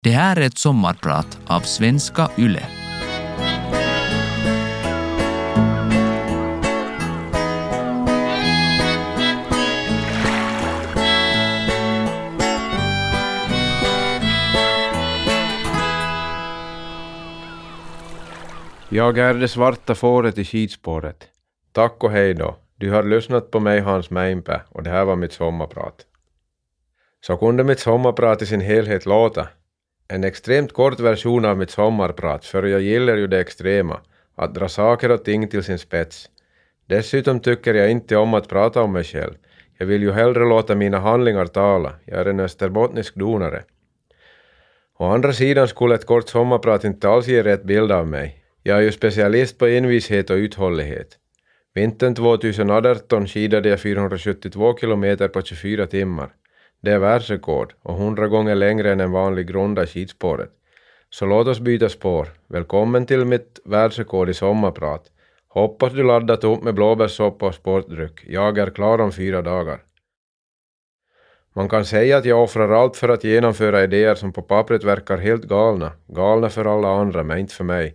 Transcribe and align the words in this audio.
Det 0.00 0.10
här 0.10 0.36
är 0.36 0.40
ett 0.40 0.58
sommarprat 0.58 1.38
av 1.46 1.60
Svenska 1.60 2.30
Yle. 2.38 2.62
Jag 18.88 19.18
är 19.18 19.34
det 19.34 19.48
svarta 19.48 19.94
fåret 19.94 20.38
i 20.38 20.44
skidspåret. 20.44 21.28
Tack 21.72 22.04
och 22.04 22.10
hej 22.10 22.34
då. 22.34 22.56
Du 22.76 22.90
har 22.90 23.02
lyssnat 23.02 23.50
på 23.50 23.60
mig 23.60 23.80
Hans 23.80 24.10
Mäinpä 24.10 24.60
och 24.68 24.82
det 24.82 24.90
här 24.90 25.04
var 25.04 25.16
mitt 25.16 25.32
sommarprat. 25.32 26.06
Så 27.20 27.36
kunde 27.36 27.64
mitt 27.64 27.80
sommarprat 27.80 28.42
i 28.42 28.46
sin 28.46 28.60
helhet 28.60 29.06
låta. 29.06 29.48
En 30.10 30.24
extremt 30.24 30.72
kort 30.72 31.00
version 31.00 31.44
av 31.44 31.58
mitt 31.58 31.70
sommarprat, 31.70 32.44
för 32.44 32.62
jag 32.62 32.80
gillar 32.80 33.16
ju 33.16 33.26
det 33.26 33.40
extrema, 33.40 34.00
att 34.36 34.54
dra 34.54 34.68
saker 34.68 35.10
och 35.10 35.24
ting 35.24 35.48
till 35.48 35.64
sin 35.64 35.78
spets. 35.78 36.28
Dessutom 36.86 37.40
tycker 37.40 37.74
jag 37.74 37.90
inte 37.90 38.16
om 38.16 38.34
att 38.34 38.48
prata 38.48 38.82
om 38.82 38.92
mig 38.92 39.04
själv. 39.04 39.34
Jag 39.78 39.86
vill 39.86 40.02
ju 40.02 40.12
hellre 40.12 40.44
låta 40.44 40.74
mina 40.74 40.98
handlingar 40.98 41.46
tala. 41.46 41.92
Jag 42.04 42.20
är 42.20 42.24
en 42.24 42.40
österbottnisk 42.40 43.14
donare. 43.14 43.64
Å 44.98 45.04
andra 45.04 45.32
sidan 45.32 45.68
skulle 45.68 45.94
ett 45.94 46.06
kort 46.06 46.28
sommarprat 46.28 46.84
inte 46.84 47.08
alls 47.08 47.26
ge 47.26 47.42
rätt 47.42 47.64
bild 47.64 47.92
av 47.92 48.06
mig. 48.06 48.44
Jag 48.62 48.78
är 48.78 48.82
ju 48.82 48.92
specialist 48.92 49.58
på 49.58 49.66
envishet 49.66 50.30
och 50.30 50.34
uthållighet. 50.36 51.18
Vintern 51.74 52.14
2018 52.14 53.26
skidade 53.26 53.68
jag 53.68 53.80
472 53.80 54.76
kilometer 54.76 55.28
på 55.28 55.42
24 55.42 55.86
timmar. 55.86 56.28
Det 56.80 56.92
är 56.92 56.98
världsrekord 56.98 57.74
och 57.82 57.94
hundra 57.94 58.28
gånger 58.28 58.54
längre 58.54 58.92
än 58.92 59.00
en 59.00 59.12
vanlig 59.12 59.54
runda 59.54 59.82
i 59.82 59.86
skidspåret. 59.86 60.50
Så 61.10 61.26
låt 61.26 61.48
oss 61.48 61.60
byta 61.60 61.88
spår. 61.88 62.28
Välkommen 62.46 63.06
till 63.06 63.24
mitt 63.24 63.60
världsrekord 63.64 64.28
i 64.28 64.34
sommarprat. 64.34 65.02
Hoppas 65.48 65.92
du 65.92 66.02
laddat 66.02 66.44
upp 66.44 66.62
med 66.62 66.74
blåbärssoppa 66.74 67.46
och 67.46 67.54
sportdryck. 67.54 68.24
Jag 68.26 68.58
är 68.58 68.70
klar 68.70 69.00
om 69.00 69.12
fyra 69.12 69.42
dagar. 69.42 69.78
Man 71.54 71.68
kan 71.68 71.84
säga 71.84 72.16
att 72.16 72.24
jag 72.24 72.42
offrar 72.42 72.68
allt 72.68 72.96
för 72.96 73.08
att 73.08 73.24
genomföra 73.24 73.84
idéer 73.84 74.14
som 74.14 74.32
på 74.32 74.42
pappret 74.42 74.84
verkar 74.84 75.18
helt 75.18 75.44
galna. 75.44 75.92
Galna 76.06 76.48
för 76.48 76.64
alla 76.64 76.88
andra, 76.88 77.22
men 77.22 77.38
inte 77.38 77.54
för 77.54 77.64
mig. 77.64 77.94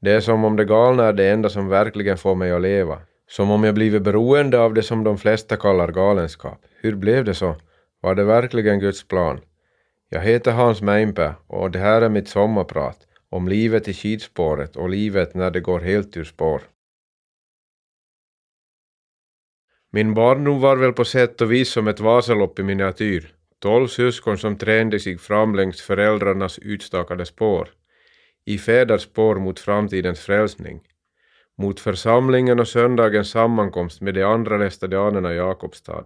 Det 0.00 0.12
är 0.12 0.20
som 0.20 0.44
om 0.44 0.56
det 0.56 0.64
galna 0.64 1.04
är 1.04 1.12
det 1.12 1.30
enda 1.30 1.48
som 1.48 1.68
verkligen 1.68 2.18
får 2.18 2.34
mig 2.34 2.52
att 2.52 2.62
leva. 2.62 2.98
Som 3.28 3.50
om 3.50 3.64
jag 3.64 3.74
blivit 3.74 4.02
beroende 4.02 4.60
av 4.60 4.74
det 4.74 4.82
som 4.82 5.04
de 5.04 5.18
flesta 5.18 5.56
kallar 5.56 5.92
galenskap. 5.92 6.58
Hur 6.80 6.94
blev 6.94 7.24
det 7.24 7.34
så? 7.34 7.56
Var 8.04 8.14
det 8.14 8.24
verkligen 8.24 8.80
Guds 8.80 9.08
plan? 9.08 9.40
Jag 10.08 10.20
heter 10.20 10.52
Hans 10.52 10.82
Mäinpä 10.82 11.34
och 11.46 11.70
det 11.70 11.78
här 11.78 12.02
är 12.02 12.08
mitt 12.08 12.28
sommarprat 12.28 13.06
om 13.30 13.48
livet 13.48 13.88
i 13.88 13.94
skidspåret 13.94 14.76
och 14.76 14.88
livet 14.88 15.34
när 15.34 15.50
det 15.50 15.60
går 15.60 15.80
helt 15.80 16.16
ur 16.16 16.24
spår. 16.24 16.62
Min 19.92 20.14
barndom 20.14 20.60
var 20.60 20.76
väl 20.76 20.92
på 20.92 21.04
sätt 21.04 21.40
och 21.40 21.52
vis 21.52 21.68
som 21.68 21.88
ett 21.88 22.00
Vasalopp 22.00 22.58
i 22.58 22.62
miniatyr. 22.62 23.34
Tolv 23.58 23.86
syskon 23.86 24.38
som 24.38 24.56
tränade 24.56 25.00
sig 25.00 25.18
fram 25.18 25.54
längs 25.54 25.82
föräldrarnas 25.82 26.58
utstakade 26.58 27.26
spår. 27.26 27.68
I 28.44 28.58
fäders 28.58 29.02
spår 29.02 29.36
mot 29.36 29.60
framtidens 29.60 30.20
frälsning. 30.20 30.80
Mot 31.58 31.80
församlingen 31.80 32.60
och 32.60 32.68
söndagens 32.68 33.30
sammankomst 33.30 34.00
med 34.00 34.14
de 34.14 34.22
andra 34.22 34.56
lästadianerna 34.56 35.32
i 35.32 35.36
Jakobstad. 35.36 36.04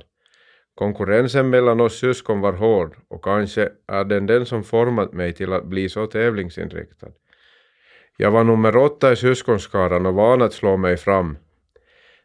Konkurrensen 0.79 1.51
mellan 1.51 1.81
oss 1.81 1.98
syskon 1.98 2.41
var 2.41 2.53
hård 2.53 2.97
och 3.09 3.25
kanske 3.25 3.69
är 3.87 4.05
den 4.05 4.27
den 4.27 4.47
som 4.47 4.65
format 4.65 5.12
mig 5.12 5.33
till 5.33 5.53
att 5.53 5.67
bli 5.67 5.89
så 5.89 6.07
tävlingsinriktad. 6.07 7.07
Jag 8.17 8.31
var 8.31 8.45
nummer 8.45 8.77
åtta 8.77 9.12
i 9.12 9.17
syskonskaran 9.17 10.06
och 10.06 10.15
van 10.15 10.43
att 10.43 10.53
slå 10.53 10.77
mig 10.77 10.97
fram. 10.97 11.39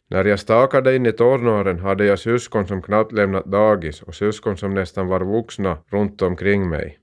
När 0.09 0.25
jag 0.25 0.39
stakade 0.39 0.95
in 0.95 1.05
i 1.05 1.11
tonåren 1.11 1.79
hade 1.79 2.05
jag 2.05 2.19
syskon 2.19 2.67
som 2.67 2.81
knappt 2.81 3.11
lämnat 3.11 3.45
dagis 3.45 4.01
och 4.01 4.15
syskon 4.15 4.57
som 4.57 4.73
nästan 4.73 5.07
var 5.07 5.19
vuxna 5.19 5.77
runt 5.91 6.21
omkring 6.21 6.69
mig. 6.69 6.99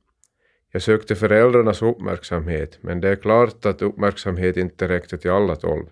Jag 0.73 0.83
sökte 0.83 1.15
föräldrarnas 1.15 1.83
uppmärksamhet, 1.83 2.79
men 2.81 3.01
det 3.01 3.09
är 3.09 3.17
klart 3.17 3.67
att 3.67 3.83
uppmärksamhet 3.83 4.57
inte 4.57 4.89
räckte 4.89 5.19
till 5.19 5.31
alla 5.31 5.57
tolv. 5.57 5.87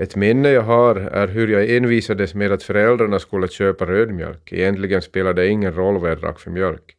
Ett 0.00 0.16
minne 0.16 0.50
jag 0.50 0.62
har 0.62 0.96
är 0.96 1.28
hur 1.28 1.48
jag 1.48 1.70
envisades 1.70 2.34
med 2.34 2.52
att 2.52 2.62
föräldrarna 2.62 3.18
skulle 3.18 3.48
köpa 3.48 3.86
rödmjölk. 3.86 4.52
Egentligen 4.52 5.02
spelade 5.02 5.42
det 5.42 5.48
ingen 5.48 5.74
roll 5.74 5.98
vad 5.98 6.10
jag 6.10 6.20
drack 6.20 6.40
för 6.40 6.50
mjölk. 6.50 6.96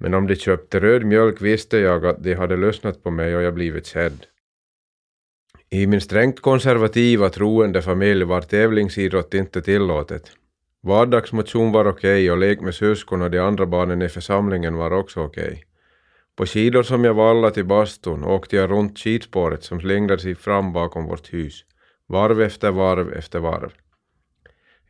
Men 0.00 0.14
om 0.14 0.26
de 0.26 0.36
köpte 0.36 0.80
röd 0.80 1.04
mjölk 1.04 1.42
visste 1.42 1.78
jag 1.78 2.06
att 2.06 2.22
de 2.22 2.34
hade 2.34 2.56
lyssnat 2.56 3.02
på 3.02 3.10
mig 3.10 3.36
och 3.36 3.42
jag 3.42 3.54
blivit 3.54 3.86
sedd. 3.86 4.26
I 5.70 5.86
min 5.86 6.00
strängt 6.00 6.40
konservativa 6.40 7.28
troende 7.28 7.82
familj 7.82 8.24
var 8.24 8.40
tävlingsidrott 8.40 9.34
inte 9.34 9.62
tillåtet. 9.62 10.32
Vardagsmotion 10.82 11.72
var 11.72 11.84
okej 11.84 11.92
okay 11.92 12.30
och 12.30 12.38
lek 12.38 12.60
med 12.60 12.74
syskon 12.74 13.22
och 13.22 13.30
de 13.30 13.38
andra 13.38 13.66
barnen 13.66 14.02
i 14.02 14.08
församlingen 14.08 14.74
var 14.74 14.90
också 14.90 15.20
okej. 15.20 15.44
Okay. 15.44 15.62
På 16.36 16.46
skidor 16.46 16.82
som 16.82 17.04
jag 17.04 17.14
vallade 17.14 17.54
till 17.54 17.64
bastun 17.64 18.24
åkte 18.24 18.56
jag 18.56 18.70
runt 18.70 18.98
skidspåret 18.98 19.64
som 19.64 19.80
slingrade 19.80 20.22
sig 20.22 20.34
fram 20.34 20.72
bakom 20.72 21.06
vårt 21.06 21.32
hus 21.32 21.64
varv 22.10 22.40
efter 22.42 22.70
varv 22.70 23.12
efter 23.12 23.38
varv. 23.38 23.72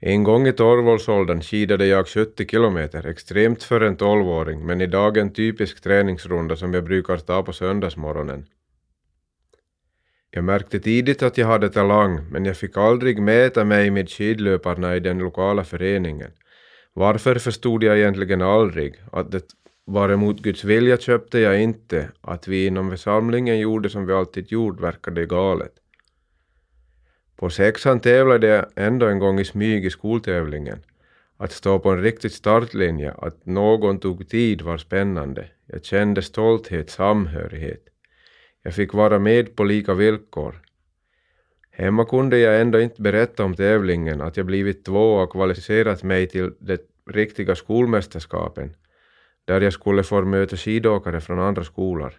En 0.01 0.25
gång 0.25 0.47
i 0.47 0.53
tolvårsåldern 0.53 1.43
skidade 1.43 1.87
jag 1.87 2.09
70 2.09 2.47
kilometer, 2.47 3.07
extremt 3.07 3.63
för 3.63 3.81
en 3.81 3.97
tolvåring, 3.97 4.67
men 4.67 4.81
idag 4.81 5.17
en 5.17 5.33
typisk 5.33 5.83
träningsrunda 5.83 6.57
som 6.57 6.75
jag 6.75 6.85
brukar 6.85 7.17
ta 7.17 7.43
på 7.43 7.53
söndagsmorgonen. 7.53 8.47
Jag 10.31 10.45
märkte 10.45 10.81
tidigt 10.81 11.23
att 11.23 11.39
jag 11.39 11.47
hade 11.47 11.69
talang, 11.69 12.31
men 12.31 12.45
jag 12.45 12.57
fick 12.57 12.77
aldrig 12.77 13.23
mäta 13.23 13.65
mig 13.65 13.91
med 13.91 14.11
skidlöparna 14.11 14.97
i 14.97 15.01
den 15.01 15.19
lokala 15.19 15.65
föreningen. 15.65 16.31
Varför 16.93 17.35
förstod 17.35 17.83
jag 17.83 17.99
egentligen 17.99 18.43
aldrig. 18.43 18.95
Att 19.13 19.31
det 19.31 19.45
var 19.85 20.09
emot 20.09 20.43
Guds 20.43 20.65
vilja 20.65 20.97
köpte 20.97 21.39
jag 21.39 21.63
inte. 21.63 22.09
Att 22.21 22.49
vi 22.49 22.67
inom 22.67 22.91
församlingen 22.91 23.59
gjorde 23.59 23.91
som 23.91 24.07
vi 24.07 24.13
alltid 24.13 24.53
gjort 24.53 24.81
verkade 24.81 25.27
galet. 25.27 25.73
På 27.41 27.51
sexan 27.51 28.01
tävlade 28.01 28.47
jag 28.47 28.65
ändå 28.77 29.06
en 29.06 29.19
gång 29.19 29.41
i 29.41 29.45
smyg 29.45 29.84
i 29.84 29.91
skoltävlingen. 29.91 30.78
Att 31.37 31.53
stå 31.53 31.78
på 31.78 31.91
en 31.91 32.03
riktig 32.03 32.31
startlinje, 32.33 33.12
att 33.12 33.47
någon 33.47 33.99
tog 33.99 34.28
tid 34.28 34.62
var 34.62 34.78
spännande. 34.78 35.45
Jag 35.67 35.84
kände 35.84 36.23
stolthet, 36.23 36.91
samhörighet. 36.91 37.84
Jag 38.62 38.75
fick 38.75 38.95
vara 38.95 39.19
med 39.19 39.56
på 39.56 39.65
lika 39.65 39.95
villkor. 39.95 40.62
Hemma 41.71 42.05
kunde 42.05 42.39
jag 42.39 42.61
ändå 42.61 42.81
inte 42.81 43.03
berätta 43.03 43.45
om 43.45 43.55
tävlingen, 43.55 44.21
att 44.21 44.37
jag 44.37 44.47
blivit 44.47 44.84
två 44.84 45.15
och 45.15 45.33
kvalificerat 45.33 46.03
mig 46.03 46.27
till 46.27 46.53
det 46.59 46.81
riktiga 47.11 47.55
skolmästerskapen, 47.55 48.75
där 49.45 49.61
jag 49.61 49.72
skulle 49.72 50.03
få 50.03 50.22
möta 50.22 50.57
skidåkare 50.57 51.21
från 51.21 51.39
andra 51.39 51.65
skolor. 51.65 52.12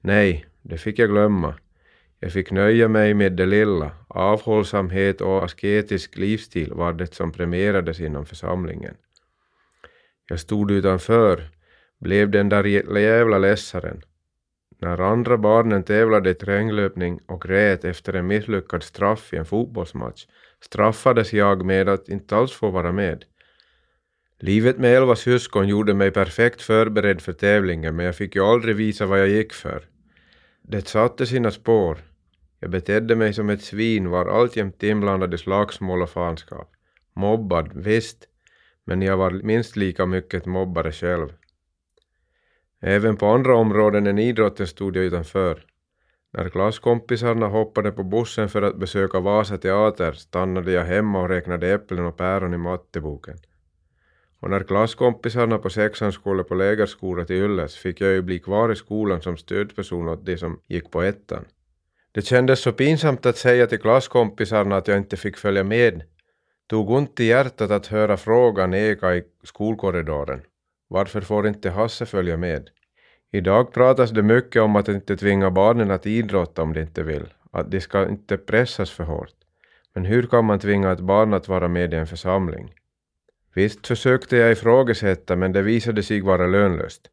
Nej, 0.00 0.46
det 0.62 0.78
fick 0.78 0.98
jag 0.98 1.10
glömma. 1.10 1.54
Jag 2.24 2.32
fick 2.32 2.50
nöja 2.50 2.88
mig 2.88 3.14
med 3.14 3.32
det 3.32 3.46
lilla. 3.46 3.90
Avhållsamhet 4.08 5.20
och 5.20 5.44
asketisk 5.44 6.16
livsstil 6.16 6.72
var 6.72 6.92
det 6.92 7.14
som 7.14 7.32
premierades 7.32 8.00
inom 8.00 8.26
församlingen. 8.26 8.94
Jag 10.28 10.40
stod 10.40 10.70
utanför, 10.70 11.50
blev 12.00 12.30
den 12.30 12.48
där 12.48 12.64
jävla 12.98 13.38
läsaren. 13.38 14.02
När 14.80 15.00
andra 15.00 15.38
barnen 15.38 15.82
tävlade 15.82 16.30
i 16.30 16.34
terränglöpning 16.34 17.20
och 17.26 17.42
grät 17.42 17.84
efter 17.84 18.12
en 18.12 18.26
misslyckad 18.26 18.82
straff 18.82 19.32
i 19.32 19.36
en 19.36 19.44
fotbollsmatch 19.44 20.26
straffades 20.60 21.32
jag 21.32 21.64
med 21.64 21.88
att 21.88 22.08
inte 22.08 22.36
alls 22.36 22.52
få 22.52 22.70
vara 22.70 22.92
med. 22.92 23.24
Livet 24.40 24.78
med 24.78 24.96
elva 24.96 25.16
syskon 25.16 25.68
gjorde 25.68 25.94
mig 25.94 26.10
perfekt 26.10 26.62
förberedd 26.62 27.20
för 27.20 27.32
tävlingen 27.32 27.96
men 27.96 28.06
jag 28.06 28.16
fick 28.16 28.34
ju 28.34 28.42
aldrig 28.42 28.76
visa 28.76 29.06
vad 29.06 29.20
jag 29.20 29.28
gick 29.28 29.52
för. 29.52 29.82
Det 30.62 30.88
satte 30.88 31.26
sina 31.26 31.50
spår. 31.50 31.98
Jag 32.64 32.70
betedde 32.70 33.16
mig 33.16 33.32
som 33.32 33.50
ett 33.50 33.62
svin, 33.62 34.10
var 34.10 34.26
alltjämt 34.26 34.82
inblandad 34.82 35.34
i 35.34 35.38
slagsmål 35.38 36.02
och 36.02 36.10
fanskap. 36.10 36.72
Mobbad, 37.14 37.70
visst, 37.74 38.28
men 38.84 39.02
jag 39.02 39.16
var 39.16 39.30
minst 39.30 39.76
lika 39.76 40.06
mycket 40.06 40.46
mobbare 40.46 40.92
själv. 40.92 41.32
Även 42.80 43.16
på 43.16 43.26
andra 43.26 43.56
områden 43.56 44.06
än 44.06 44.18
idrotten 44.18 44.66
stod 44.66 44.96
jag 44.96 45.04
utanför. 45.04 45.64
När 46.32 46.48
klasskompisarna 46.48 47.46
hoppade 47.46 47.92
på 47.92 48.02
bussen 48.02 48.48
för 48.48 48.62
att 48.62 48.76
besöka 48.76 49.20
Vasa 49.20 49.58
teater 49.58 50.12
stannade 50.12 50.72
jag 50.72 50.84
hemma 50.84 51.20
och 51.20 51.28
räknade 51.28 51.72
äpplen 51.72 52.04
och 52.04 52.16
päron 52.16 52.54
i 52.54 52.58
matteboken. 52.58 53.36
Och 54.40 54.50
när 54.50 54.62
klasskompisarna 54.62 55.58
på 55.58 55.70
sexan 55.70 56.12
skulle 56.12 56.44
på 56.44 56.54
lägerskola 56.54 57.24
till 57.24 57.36
Ylles 57.36 57.76
fick 57.76 58.00
jag 58.00 58.12
ju 58.12 58.22
bli 58.22 58.38
kvar 58.38 58.72
i 58.72 58.76
skolan 58.76 59.22
som 59.22 59.36
stödperson 59.36 60.08
åt 60.08 60.26
de 60.26 60.36
som 60.36 60.60
gick 60.68 60.90
på 60.90 61.02
ettan. 61.02 61.44
Det 62.14 62.22
kändes 62.22 62.60
så 62.60 62.72
pinsamt 62.72 63.26
att 63.26 63.36
säga 63.36 63.66
till 63.66 63.78
klasskompisarna 63.80 64.76
att 64.76 64.88
jag 64.88 64.98
inte 64.98 65.16
fick 65.16 65.36
följa 65.36 65.64
med. 65.64 66.02
Tog 66.66 66.90
ont 66.90 67.20
i 67.20 67.24
hjärtat 67.24 67.70
att 67.70 67.86
höra 67.86 68.16
frågan 68.16 68.74
eka 68.74 69.14
i 69.14 69.22
skolkorridoren. 69.42 70.42
Varför 70.88 71.20
får 71.20 71.48
inte 71.48 71.70
Hasse 71.70 72.06
följa 72.06 72.36
med? 72.36 72.70
Idag 73.32 73.72
pratas 73.72 74.10
det 74.10 74.22
mycket 74.22 74.62
om 74.62 74.76
att 74.76 74.88
inte 74.88 75.16
tvinga 75.16 75.50
barnen 75.50 75.90
att 75.90 76.06
idrotta 76.06 76.62
om 76.62 76.72
de 76.72 76.80
inte 76.80 77.02
vill, 77.02 77.26
att 77.52 77.70
de 77.70 77.80
ska 77.80 78.08
inte 78.08 78.36
pressas 78.36 78.90
för 78.90 79.04
hårt. 79.04 79.34
Men 79.94 80.04
hur 80.04 80.26
kan 80.26 80.44
man 80.44 80.58
tvinga 80.58 80.92
ett 80.92 81.00
barn 81.00 81.34
att 81.34 81.48
vara 81.48 81.68
med 81.68 81.94
i 81.94 81.96
en 81.96 82.06
församling? 82.06 82.74
Visst 83.54 83.86
försökte 83.86 84.36
jag 84.36 84.52
ifrågasätta, 84.52 85.36
men 85.36 85.52
det 85.52 85.62
visade 85.62 86.02
sig 86.02 86.20
vara 86.20 86.46
lönlöst. 86.46 87.10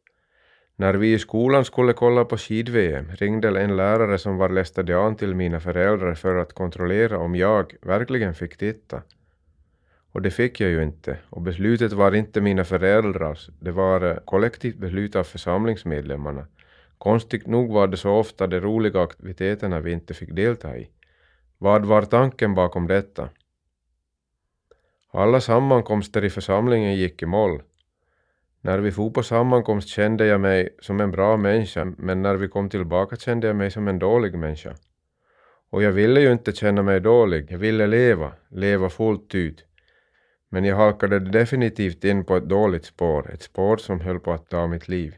När 0.82 0.94
vi 0.94 1.12
i 1.12 1.18
skolan 1.18 1.64
skulle 1.64 1.92
kolla 1.92 2.24
på 2.24 2.38
skid-VM 2.38 3.12
ringde 3.12 3.60
en 3.60 3.76
lärare 3.76 4.18
som 4.18 4.36
var 4.36 4.48
lästadian 4.48 5.16
till 5.16 5.34
mina 5.34 5.60
föräldrar 5.60 6.14
för 6.14 6.36
att 6.36 6.52
kontrollera 6.52 7.18
om 7.18 7.34
jag 7.34 7.74
verkligen 7.82 8.34
fick 8.34 8.56
titta. 8.56 9.02
Och 10.12 10.22
det 10.22 10.30
fick 10.30 10.60
jag 10.60 10.70
ju 10.70 10.82
inte, 10.82 11.18
och 11.30 11.42
beslutet 11.42 11.92
var 11.92 12.14
inte 12.14 12.40
mina 12.40 12.64
föräldrars, 12.64 13.50
det 13.60 13.70
var 13.70 14.10
eh, 14.10 14.16
kollektivt 14.24 14.76
beslut 14.76 15.16
av 15.16 15.24
församlingsmedlemmarna. 15.24 16.46
Konstigt 16.98 17.46
nog 17.46 17.72
var 17.72 17.86
det 17.86 17.96
så 17.96 18.10
ofta 18.10 18.46
de 18.46 18.60
roliga 18.60 19.02
aktiviteterna 19.02 19.80
vi 19.80 19.92
inte 19.92 20.14
fick 20.14 20.36
delta 20.36 20.76
i. 20.76 20.90
Vad 21.58 21.84
var 21.84 22.02
tanken 22.02 22.54
bakom 22.54 22.86
detta? 22.86 23.28
Alla 25.12 25.40
sammankomster 25.40 26.24
i 26.24 26.30
församlingen 26.30 26.94
gick 26.94 27.22
i 27.22 27.26
moll. 27.26 27.62
När 28.64 28.78
vi 28.78 28.92
for 28.92 29.10
på 29.10 29.22
sammankomst 29.22 29.88
kände 29.88 30.26
jag 30.26 30.40
mig 30.40 30.76
som 30.80 31.00
en 31.00 31.10
bra 31.10 31.36
människa, 31.36 31.84
men 31.84 32.22
när 32.22 32.34
vi 32.34 32.48
kom 32.48 32.68
tillbaka 32.68 33.16
kände 33.16 33.46
jag 33.46 33.56
mig 33.56 33.70
som 33.70 33.88
en 33.88 33.98
dålig 33.98 34.34
människa. 34.34 34.74
Och 35.70 35.82
jag 35.82 35.92
ville 35.92 36.20
ju 36.20 36.32
inte 36.32 36.52
känna 36.52 36.82
mig 36.82 37.00
dålig, 37.00 37.46
jag 37.50 37.58
ville 37.58 37.86
leva, 37.86 38.32
leva 38.50 38.88
fullt 38.88 39.34
ut. 39.34 39.64
Men 40.50 40.64
jag 40.64 40.76
halkade 40.76 41.18
definitivt 41.18 42.04
in 42.04 42.24
på 42.24 42.36
ett 42.36 42.48
dåligt 42.48 42.84
spår, 42.84 43.30
ett 43.34 43.42
spår 43.42 43.76
som 43.76 44.00
höll 44.00 44.20
på 44.20 44.32
att 44.32 44.50
ta 44.50 44.66
mitt 44.66 44.88
liv. 44.88 45.14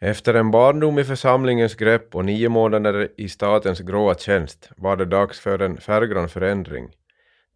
Efter 0.00 0.34
en 0.34 0.50
barndom 0.50 0.98
i 0.98 1.04
församlingens 1.04 1.74
grepp 1.74 2.14
och 2.14 2.24
nio 2.24 2.48
månader 2.48 3.08
i 3.16 3.28
statens 3.28 3.80
gråa 3.80 4.14
tjänst 4.14 4.70
var 4.76 4.96
det 4.96 5.04
dags 5.04 5.40
för 5.40 5.58
en 5.58 5.76
färggrann 5.76 6.28
förändring. 6.28 6.88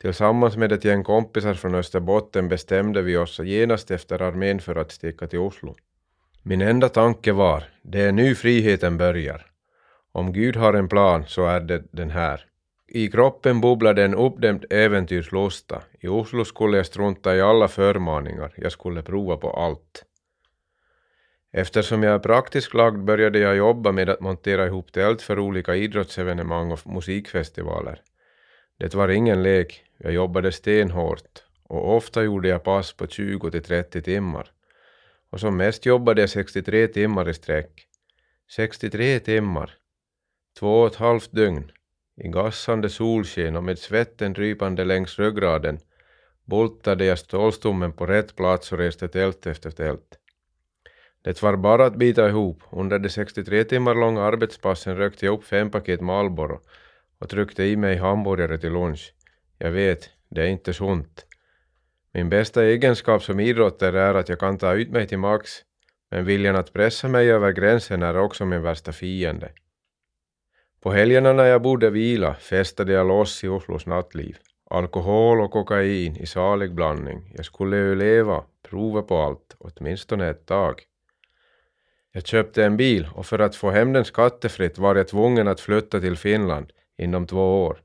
Tillsammans 0.04 0.56
med 0.56 0.72
ett 0.72 0.84
gäng 0.84 1.04
kompisar 1.04 1.54
från 1.54 1.74
Österbotten 1.74 2.48
bestämde 2.48 3.02
vi 3.02 3.16
oss 3.16 3.38
genast 3.38 3.90
efter 3.90 4.22
armén 4.22 4.60
för 4.60 4.76
att 4.76 4.92
sticka 4.92 5.26
till 5.26 5.38
Oslo. 5.38 5.74
Min 6.42 6.60
enda 6.60 6.88
tanke 6.88 7.32
var, 7.32 7.64
det 7.82 8.00
är 8.00 8.12
nu 8.12 8.34
friheten 8.34 8.98
börjar. 8.98 9.46
Om 10.12 10.32
Gud 10.32 10.56
har 10.56 10.74
en 10.74 10.88
plan 10.88 11.24
så 11.26 11.46
är 11.46 11.60
det 11.60 11.84
den 11.90 12.10
här. 12.10 12.46
I 12.88 13.08
kroppen 13.08 13.60
bubblade 13.60 14.04
en 14.04 14.14
uppdämd 14.14 14.64
äventyrslusta. 14.70 15.82
I 16.00 16.08
Oslo 16.08 16.44
skulle 16.44 16.76
jag 16.76 16.86
strunta 16.86 17.36
i 17.36 17.40
alla 17.40 17.68
förmaningar, 17.68 18.54
jag 18.56 18.72
skulle 18.72 19.02
prova 19.02 19.36
på 19.36 19.50
allt. 19.50 20.04
Eftersom 21.52 22.02
jag 22.02 22.14
är 22.14 22.18
praktiskt 22.18 22.74
lagd 22.74 23.04
började 23.04 23.38
jag 23.38 23.56
jobba 23.56 23.92
med 23.92 24.08
att 24.08 24.20
montera 24.20 24.66
ihop 24.66 24.92
tält 24.92 25.22
för 25.22 25.38
olika 25.38 25.74
idrottsevenemang 25.74 26.72
och 26.72 26.86
musikfestivaler. 26.86 28.00
Det 28.78 28.94
var 28.94 29.08
ingen 29.08 29.42
lek, 29.42 29.84
jag 29.98 30.12
jobbade 30.12 30.52
stenhårt 30.52 31.42
och 31.62 31.96
ofta 31.96 32.22
gjorde 32.22 32.48
jag 32.48 32.62
pass 32.62 32.92
på 32.92 33.06
20 33.06 33.50
till 33.50 33.62
30 33.62 34.02
timmar. 34.02 34.50
Och 35.30 35.40
som 35.40 35.56
mest 35.56 35.86
jobbade 35.86 36.20
jag 36.20 36.30
63 36.30 36.88
timmar 36.88 37.28
i 37.28 37.34
sträck. 37.34 37.86
63 38.56 39.20
timmar. 39.20 39.70
Två 40.58 40.80
och 40.80 40.86
ett 40.86 40.96
halvt 40.96 41.32
dygn. 41.32 41.72
I 42.16 42.28
gassande 42.28 42.90
solsken 42.90 43.56
och 43.56 43.64
med 43.64 43.78
svetten 43.78 44.32
drypande 44.32 44.84
längs 44.84 45.18
ryggraden 45.18 45.78
bultade 46.44 47.04
jag 47.04 47.18
stålstommen 47.18 47.92
på 47.92 48.06
rätt 48.06 48.36
plats 48.36 48.72
och 48.72 48.78
reste 48.78 49.08
tält 49.08 49.46
efter 49.46 49.70
tält. 49.70 50.18
Det 51.22 51.42
var 51.42 51.56
bara 51.56 51.86
att 51.86 51.96
bita 51.96 52.28
ihop. 52.28 52.62
Under 52.70 52.98
de 52.98 53.08
63 53.08 53.64
timmar 53.64 53.94
långa 53.94 54.22
arbetspassen 54.22 54.96
rökte 54.96 55.26
jag 55.26 55.34
upp 55.34 55.44
fem 55.44 55.70
paket 55.70 56.00
Marlboro 56.00 56.60
och 57.18 57.28
tryckte 57.28 57.64
i 57.64 57.76
mig 57.76 57.96
hamburgare 57.96 58.58
till 58.58 58.72
lunch. 58.72 59.14
Jag 59.64 59.70
vet, 59.70 60.10
det 60.28 60.42
är 60.42 60.46
inte 60.46 60.72
sunt. 60.72 61.26
Min 62.12 62.28
bästa 62.28 62.64
egenskap 62.64 63.22
som 63.22 63.40
idrottare 63.40 64.00
är 64.00 64.14
att 64.14 64.28
jag 64.28 64.38
kan 64.40 64.58
ta 64.58 64.74
ut 64.74 64.90
mig 64.90 65.06
till 65.06 65.18
max, 65.18 65.50
men 66.10 66.24
viljan 66.24 66.56
att 66.56 66.72
pressa 66.72 67.08
mig 67.08 67.30
över 67.30 67.52
gränsen 67.52 68.02
är 68.02 68.16
också 68.16 68.44
min 68.44 68.62
värsta 68.62 68.92
fiende. 68.92 69.52
På 70.80 70.92
helgerna 70.92 71.32
när 71.32 71.44
jag 71.44 71.62
borde 71.62 71.90
vila 71.90 72.34
festade 72.34 72.92
jag 72.92 73.08
loss 73.08 73.44
i 73.44 73.48
Oslos 73.48 73.86
nattliv. 73.86 74.36
Alkohol 74.70 75.40
och 75.40 75.50
kokain 75.50 76.16
i 76.16 76.26
salig 76.26 76.74
blandning. 76.74 77.32
Jag 77.36 77.44
skulle 77.44 77.76
ju 77.76 77.94
leva, 77.94 78.44
prova 78.70 79.02
på 79.02 79.16
allt, 79.16 79.56
åtminstone 79.58 80.28
ett 80.28 80.46
tag. 80.46 80.82
Jag 82.12 82.26
köpte 82.26 82.64
en 82.64 82.76
bil 82.76 83.08
och 83.14 83.26
för 83.26 83.38
att 83.38 83.56
få 83.56 83.70
hem 83.70 83.92
den 83.92 84.04
skattefritt 84.04 84.78
var 84.78 84.96
jag 84.96 85.08
tvungen 85.08 85.48
att 85.48 85.60
flytta 85.60 86.00
till 86.00 86.16
Finland 86.16 86.72
inom 86.96 87.26
två 87.26 87.64
år. 87.64 87.80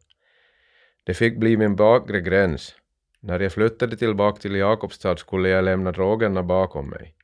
Det 1.10 1.14
fick 1.14 1.38
bli 1.38 1.58
min 1.58 1.76
bakre 1.76 2.22
gräns. 2.22 2.76
När 3.20 3.40
jag 3.40 3.52
flyttade 3.52 3.98
tillbaka 3.98 4.42
till 4.42 4.56
Jakobstad 4.56 5.18
skulle 5.18 5.50
jag 5.50 5.66
lämna 5.66 5.92
drogerna 5.92 6.44
bakom 6.44 6.90
mig. 6.90 7.16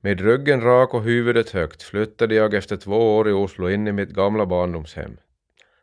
Med 0.00 0.20
ryggen 0.20 0.60
rak 0.60 0.94
och 0.94 1.02
huvudet 1.02 1.50
högt 1.50 1.82
flyttade 1.82 2.34
jag 2.34 2.54
efter 2.54 2.76
två 2.76 3.16
år 3.16 3.28
i 3.28 3.32
Oslo 3.32 3.70
in 3.70 3.88
i 3.88 3.92
mitt 3.92 4.10
gamla 4.10 4.46
barndomshem. 4.46 5.16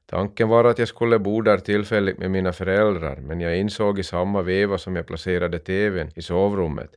Tanken 0.05 0.49
var 0.49 0.63
att 0.63 0.79
jag 0.79 0.87
skulle 0.87 1.19
bo 1.19 1.41
där 1.41 1.57
tillfälligt 1.57 2.17
med 2.17 2.31
mina 2.31 2.53
föräldrar, 2.53 3.15
men 3.15 3.41
jag 3.41 3.57
insåg 3.57 3.99
i 3.99 4.03
samma 4.03 4.41
veva 4.41 4.77
som 4.77 4.95
jag 4.95 5.07
placerade 5.07 5.59
TVn 5.59 6.11
i 6.15 6.21
sovrummet 6.21 6.91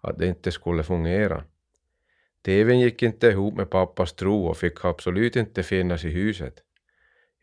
att 0.00 0.18
det 0.18 0.26
inte 0.26 0.52
skulle 0.52 0.82
fungera. 0.82 1.44
TVn 2.44 2.80
gick 2.80 3.02
inte 3.02 3.26
ihop 3.26 3.56
med 3.56 3.70
pappas 3.70 4.12
tro 4.12 4.46
och 4.46 4.56
fick 4.56 4.84
absolut 4.84 5.36
inte 5.36 5.62
finnas 5.62 6.04
i 6.04 6.08
huset. 6.08 6.62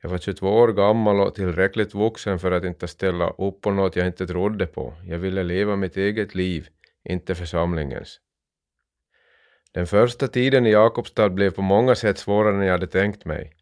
Jag 0.02 0.10
var 0.10 0.18
22 0.18 0.48
år 0.48 0.74
gammal 0.74 1.20
och 1.20 1.36
tillräckligt 1.36 1.94
vuxen 1.94 2.40
för 2.40 2.52
att 2.52 2.64
inte 2.64 2.88
ställa 2.88 3.30
upp 3.30 3.62
på 3.62 3.72
något 3.72 3.96
jag 3.96 4.08
inte 4.08 4.28
trodde 4.28 4.68
på. 4.68 4.94
Jag 5.06 5.18
ville 5.18 5.44
leva 5.44 5.76
mitt 5.76 5.98
eget 5.98 6.36
liv, 6.36 6.68
inte 7.10 7.36
församlingens. 7.36 8.20
Den 9.72 9.88
första 9.88 10.28
tiden 10.28 10.66
i 10.66 10.72
Jakobstad 10.72 11.30
blev 11.30 11.52
på 11.52 11.62
många 11.62 11.96
sätt 11.96 12.18
svårare 12.18 12.56
än 12.56 12.66
jag 12.66 12.72
hade 12.72 12.88
tänkt 12.88 13.26
mig. 13.26 13.54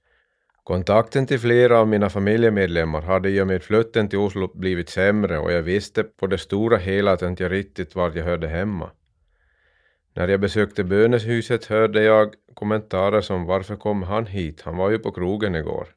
Kontakten 0.64 1.28
till 1.28 1.40
flera 1.40 1.80
av 1.80 1.88
mina 1.88 2.10
familjemedlemmar 2.10 3.02
hade 3.02 3.30
i 3.30 3.42
och 3.42 3.48
med 3.48 3.64
flytten 3.64 4.10
till 4.10 4.20
Oslo 4.20 4.52
blivit 4.54 4.90
sämre 4.90 5.40
och 5.40 5.52
jag 5.52 5.62
visste 5.62 6.04
på 6.04 6.28
det 6.28 6.38
stora 6.38 6.78
hela 6.78 7.12
att 7.12 7.22
jag 7.22 7.32
inte 7.32 7.50
riktigt 7.50 7.96
var 7.96 8.12
jag 8.16 8.24
hörde 8.24 8.48
hemma. 8.48 8.92
När 10.14 10.28
jag 10.28 10.40
besökte 10.40 10.84
böneshuset 10.84 11.66
hörde 11.66 12.04
jag 12.04 12.34
kommentarer 12.54 13.22
som 13.22 13.46
”Varför 13.46 13.76
kom 13.76 14.04
han 14.04 14.26
hit? 14.26 14.62
Han 14.62 14.78
var 14.78 14.90
ju 14.90 15.00
på 15.00 15.12
krogen 15.12 15.56
igår” 15.56 15.88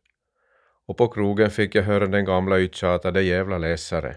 och 0.88 0.96
på 0.96 1.08
krogen 1.08 1.50
fick 1.50 1.74
jag 1.74 1.82
höra 1.82 2.06
den 2.06 2.24
gamla 2.24 2.56
uttjatade 2.56 3.22
jävla 3.22 3.58
läsare. 3.58 4.16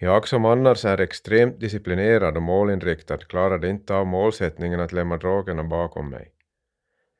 Jag 0.00 0.28
som 0.28 0.44
annars 0.44 0.84
är 0.84 1.00
extremt 1.00 1.60
disciplinerad 1.60 2.36
och 2.36 2.42
målinriktad 2.42 3.18
klarade 3.18 3.68
inte 3.68 3.94
av 3.94 4.06
målsättningen 4.06 4.80
att 4.80 4.92
lämna 4.92 5.16
drogerna 5.16 5.64
bakom 5.64 6.10
mig. 6.10 6.32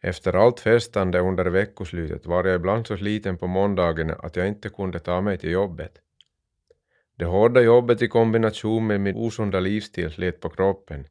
Efter 0.02 0.32
allt 0.32 0.60
festande 0.60 1.18
under 1.18 1.44
veckoslutet 1.44 2.26
var 2.26 2.44
jag 2.44 2.56
ibland 2.56 2.86
så 2.86 2.96
sliten 2.96 3.38
på 3.38 3.46
måndagen 3.46 4.10
att 4.18 4.36
jag 4.36 4.48
inte 4.48 4.68
kunde 4.68 4.98
ta 4.98 5.20
mig 5.20 5.38
till 5.38 5.50
jobbet. 5.50 5.92
Det 7.16 7.24
hårda 7.24 7.60
jobbet 7.60 8.02
i 8.02 8.08
kombination 8.08 8.86
med 8.86 9.00
min 9.00 9.16
osunda 9.16 9.60
livsstil 9.60 10.10
slet 10.10 10.40
på 10.40 10.48
kroppen. 10.48 11.06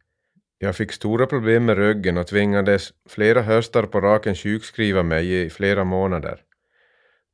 Jag 0.59 0.75
fick 0.75 0.91
stora 0.91 1.27
problem 1.27 1.65
med 1.65 1.77
ryggen 1.77 2.17
och 2.17 2.27
tvingades 2.27 2.93
flera 3.09 3.41
höstar 3.41 3.83
på 3.83 4.01
raken 4.01 4.35
sjukskriva 4.35 5.03
mig 5.03 5.45
i 5.45 5.49
flera 5.49 5.83
månader. 5.83 6.43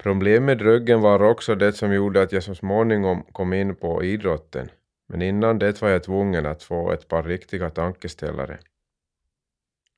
Problem 0.03 0.45
med 0.45 0.61
ryggen 0.61 1.01
var 1.01 1.23
också 1.23 1.55
det 1.55 1.73
som 1.73 1.93
gjorde 1.93 2.21
att 2.21 2.31
jag 2.31 2.43
så 2.43 2.55
småningom 2.55 3.23
kom 3.31 3.53
in 3.53 3.75
på 3.75 4.03
idrotten, 4.03 4.69
men 5.09 5.21
innan 5.21 5.59
det 5.59 5.81
var 5.81 5.89
jag 5.89 6.03
tvungen 6.03 6.45
att 6.45 6.63
få 6.63 6.91
ett 6.91 7.07
par 7.07 7.23
riktiga 7.23 7.69
tankeställare. 7.69 8.59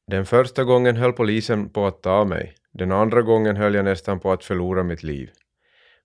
Den 0.08 0.26
första 0.26 0.64
gången 0.64 0.96
höll 0.96 1.14
polisen 1.14 1.70
på 1.70 1.86
att 1.86 2.02
ta 2.02 2.26
mig, 2.26 2.56
den 2.72 2.92
andra 2.92 3.22
gången 3.22 3.56
höll 3.56 3.74
jag 3.76 3.86
nästan 3.86 4.20
på 4.20 4.32
att 4.32 4.44
förlora 4.44 4.84
mitt 4.84 5.04
liv. 5.04 5.30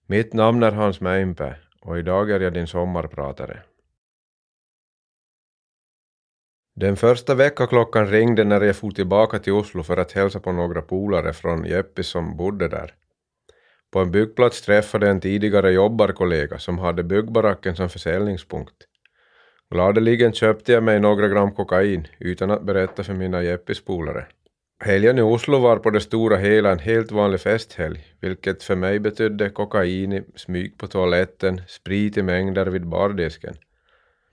Mitt 0.06 0.32
namn 0.32 0.62
är 0.62 0.72
Hans 0.72 1.00
Mäinpää 1.00 1.54
och 1.82 1.98
idag 1.98 2.30
är 2.30 2.40
jag 2.40 2.52
din 2.52 2.66
sommarpratare. 2.66 3.62
Den 6.74 6.96
första 6.96 7.34
veckaklockan 7.34 8.06
ringde 8.06 8.44
när 8.44 8.60
jag 8.60 8.76
for 8.76 8.90
tillbaka 8.90 9.38
till 9.38 9.52
Oslo 9.52 9.82
för 9.82 9.96
att 9.96 10.12
hälsa 10.12 10.40
på 10.40 10.52
några 10.52 10.82
polare 10.82 11.32
från 11.32 11.64
Jeppis 11.64 12.06
som 12.06 12.36
bodde 12.36 12.68
där. 12.68 12.94
På 13.92 14.00
en 14.00 14.10
byggplats 14.10 14.62
träffade 14.62 15.08
en 15.08 15.20
tidigare 15.20 15.72
jobbarkollega 15.72 16.58
som 16.58 16.78
hade 16.78 17.02
byggbaracken 17.02 17.76
som 17.76 17.88
försäljningspunkt. 17.88 18.76
Gladeligen 19.70 20.32
köpte 20.32 20.72
jag 20.72 20.82
mig 20.82 21.00
några 21.00 21.28
gram 21.28 21.52
kokain 21.52 22.06
utan 22.18 22.50
att 22.50 22.62
berätta 22.62 23.04
för 23.04 23.14
mina 23.14 23.42
jeppispolare. 23.42 24.26
Helgen 24.84 25.18
i 25.18 25.22
Oslo 25.22 25.58
var 25.58 25.76
på 25.76 25.90
det 25.90 26.00
stora 26.00 26.36
hela 26.36 26.70
en 26.70 26.78
helt 26.78 27.12
vanlig 27.12 27.40
festhelg, 27.40 28.04
vilket 28.20 28.62
för 28.62 28.76
mig 28.76 28.98
betydde 28.98 29.50
kokain 29.50 30.12
i 30.12 30.22
smyg 30.36 30.78
på 30.78 30.86
toaletten, 30.86 31.60
sprit 31.68 32.16
i 32.16 32.22
mängder 32.22 32.66
vid 32.66 32.86
bardisken. 32.86 33.54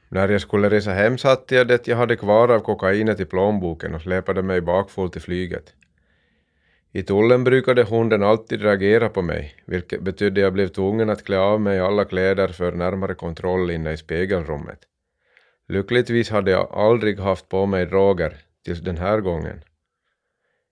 När 0.10 0.30
jag 0.30 0.42
skulle 0.42 0.70
resa 0.70 0.92
hem 0.92 1.18
satte 1.18 1.56
jag 1.56 1.68
det 1.68 1.88
jag 1.88 1.98
hade 1.98 2.16
kvar 2.16 2.50
av 2.50 2.60
kokainet 2.60 3.20
i 3.20 3.26
plånboken 3.26 3.96
och 3.96 4.02
släpade 4.02 4.42
mig 4.42 4.62
bakfull 4.62 5.10
till 5.10 5.22
flyget. 5.22 5.74
I 6.98 7.04
tullen 7.04 7.44
brukade 7.44 7.84
hunden 7.84 8.24
alltid 8.24 8.62
reagera 8.62 9.10
på 9.10 9.22
mig, 9.22 9.56
vilket 9.66 10.02
betydde 10.02 10.42
jag 10.42 10.54
blev 10.54 10.68
tvungen 10.68 11.10
att 11.10 11.24
klä 11.24 11.40
av 11.40 11.62
mig 11.62 11.80
alla 11.80 12.06
kläder 12.06 12.48
för 12.48 12.72
närmare 12.72 13.16
kontroll 13.16 13.72
inne 13.72 13.92
i 13.92 13.98
spegelrummet. 13.98 14.80
Lyckligtvis 15.68 16.30
hade 16.30 16.52
jag 16.52 16.72
aldrig 16.72 17.20
haft 17.20 17.50
på 17.50 17.66
mig 17.66 17.86
droger 17.86 18.38
tills 18.66 18.80
den 18.80 18.98
här 18.98 19.22
gången. 19.22 19.64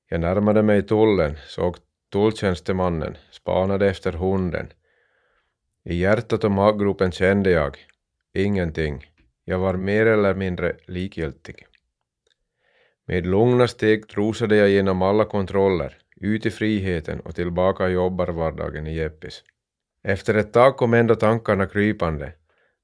Jag 0.09 0.19
närmade 0.19 0.63
mig 0.63 0.83
tullen, 0.83 1.37
såg 1.47 1.77
tulltjänstemannen, 2.11 3.17
spanade 3.31 3.89
efter 3.89 4.11
hunden. 4.11 4.67
I 5.83 5.95
hjärtat 5.95 6.43
och 6.43 6.51
maggropen 6.51 7.11
kände 7.11 7.49
jag 7.51 7.77
ingenting. 8.33 9.05
Jag 9.43 9.59
var 9.59 9.73
mer 9.73 10.05
eller 10.05 10.33
mindre 10.33 10.75
likgiltig. 10.87 11.65
Med 13.07 13.25
lugna 13.25 13.67
steg 13.67 14.07
trosade 14.07 14.55
jag 14.55 14.69
genom 14.69 15.01
alla 15.01 15.25
kontroller, 15.25 15.97
ut 16.21 16.45
i 16.45 16.51
friheten 16.51 17.19
och 17.19 17.35
tillbaka 17.35 17.89
i 17.89 17.91
jobbarvardagen 17.91 18.87
i 18.87 18.95
Jeppis. 18.95 19.43
Efter 20.03 20.33
ett 20.33 20.53
tag 20.53 20.77
kom 20.77 20.93
ändå 20.93 21.15
tankarna 21.15 21.65
krypande. 21.65 22.33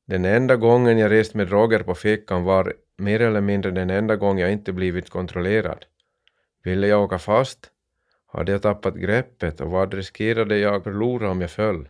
Den 0.07 0.25
enda 0.25 0.55
gången 0.55 0.97
jag 0.97 1.11
rest 1.11 1.33
med 1.33 1.47
droger 1.47 1.83
på 1.83 1.95
fickan 1.95 2.43
var 2.43 2.73
mer 2.97 3.21
eller 3.21 3.41
mindre 3.41 3.71
den 3.71 3.89
enda 3.89 4.15
gång 4.15 4.39
jag 4.39 4.51
inte 4.51 4.73
blivit 4.73 5.09
kontrollerad. 5.09 5.85
Ville 6.63 6.87
jag 6.87 7.03
åka 7.03 7.19
fast? 7.19 7.71
Hade 8.33 8.51
jag 8.51 8.61
tappat 8.61 8.95
greppet 8.95 9.61
och 9.61 9.71
vad 9.71 9.93
riskerade 9.93 10.57
jag 10.57 10.83
förlora 10.83 11.31
om 11.31 11.41
jag 11.41 11.51
föll? 11.51 11.87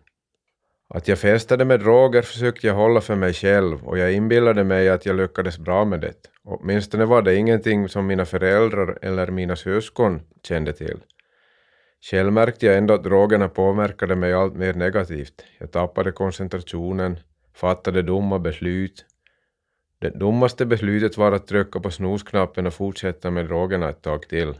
Att 0.93 1.07
jag 1.07 1.19
festade 1.19 1.65
med 1.65 1.79
droger 1.79 2.21
försökte 2.21 2.67
jag 2.67 2.73
hålla 2.73 3.01
för 3.01 3.15
mig 3.15 3.33
själv 3.33 3.83
och 3.83 3.97
jag 3.97 4.13
inbillade 4.13 4.63
mig 4.63 4.89
att 4.89 5.05
jag 5.05 5.15
lyckades 5.15 5.59
bra 5.59 5.85
med 5.85 6.01
det. 6.01 6.13
Åtminstone 6.43 7.05
var 7.05 7.21
det 7.21 7.35
ingenting 7.35 7.89
som 7.89 8.07
mina 8.07 8.25
föräldrar 8.25 8.97
eller 9.01 9.27
mina 9.27 9.55
syskon 9.55 10.21
kände 10.43 10.73
till. 10.73 10.97
Själv 12.01 12.33
märkte 12.33 12.65
jag 12.65 12.77
ändå 12.77 12.93
att 12.93 13.03
drogerna 13.03 13.49
påverkade 13.49 14.15
mig 14.15 14.33
allt 14.33 14.55
mer 14.55 14.73
negativt. 14.73 15.45
Jag 15.59 15.71
tappade 15.71 16.11
koncentrationen, 16.11 17.19
fattade 17.53 18.01
dumma 18.01 18.39
beslut. 18.39 19.05
Det 19.99 20.09
dummaste 20.09 20.65
beslutet 20.65 21.17
var 21.17 21.31
att 21.31 21.47
trycka 21.47 21.79
på 21.79 21.91
snosknappen 21.91 22.67
och 22.67 22.73
fortsätta 22.73 23.31
med 23.31 23.45
drogerna 23.45 23.89
ett 23.89 24.01
tag 24.01 24.29
till. 24.29 24.53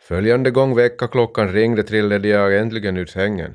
Följande 0.00 0.50
gång 0.50 0.76
väckarklockan 0.76 1.52
ringde 1.52 1.82
trillade 1.82 2.28
jag 2.28 2.58
äntligen 2.58 2.96
ur 2.96 3.06
sängen. 3.06 3.54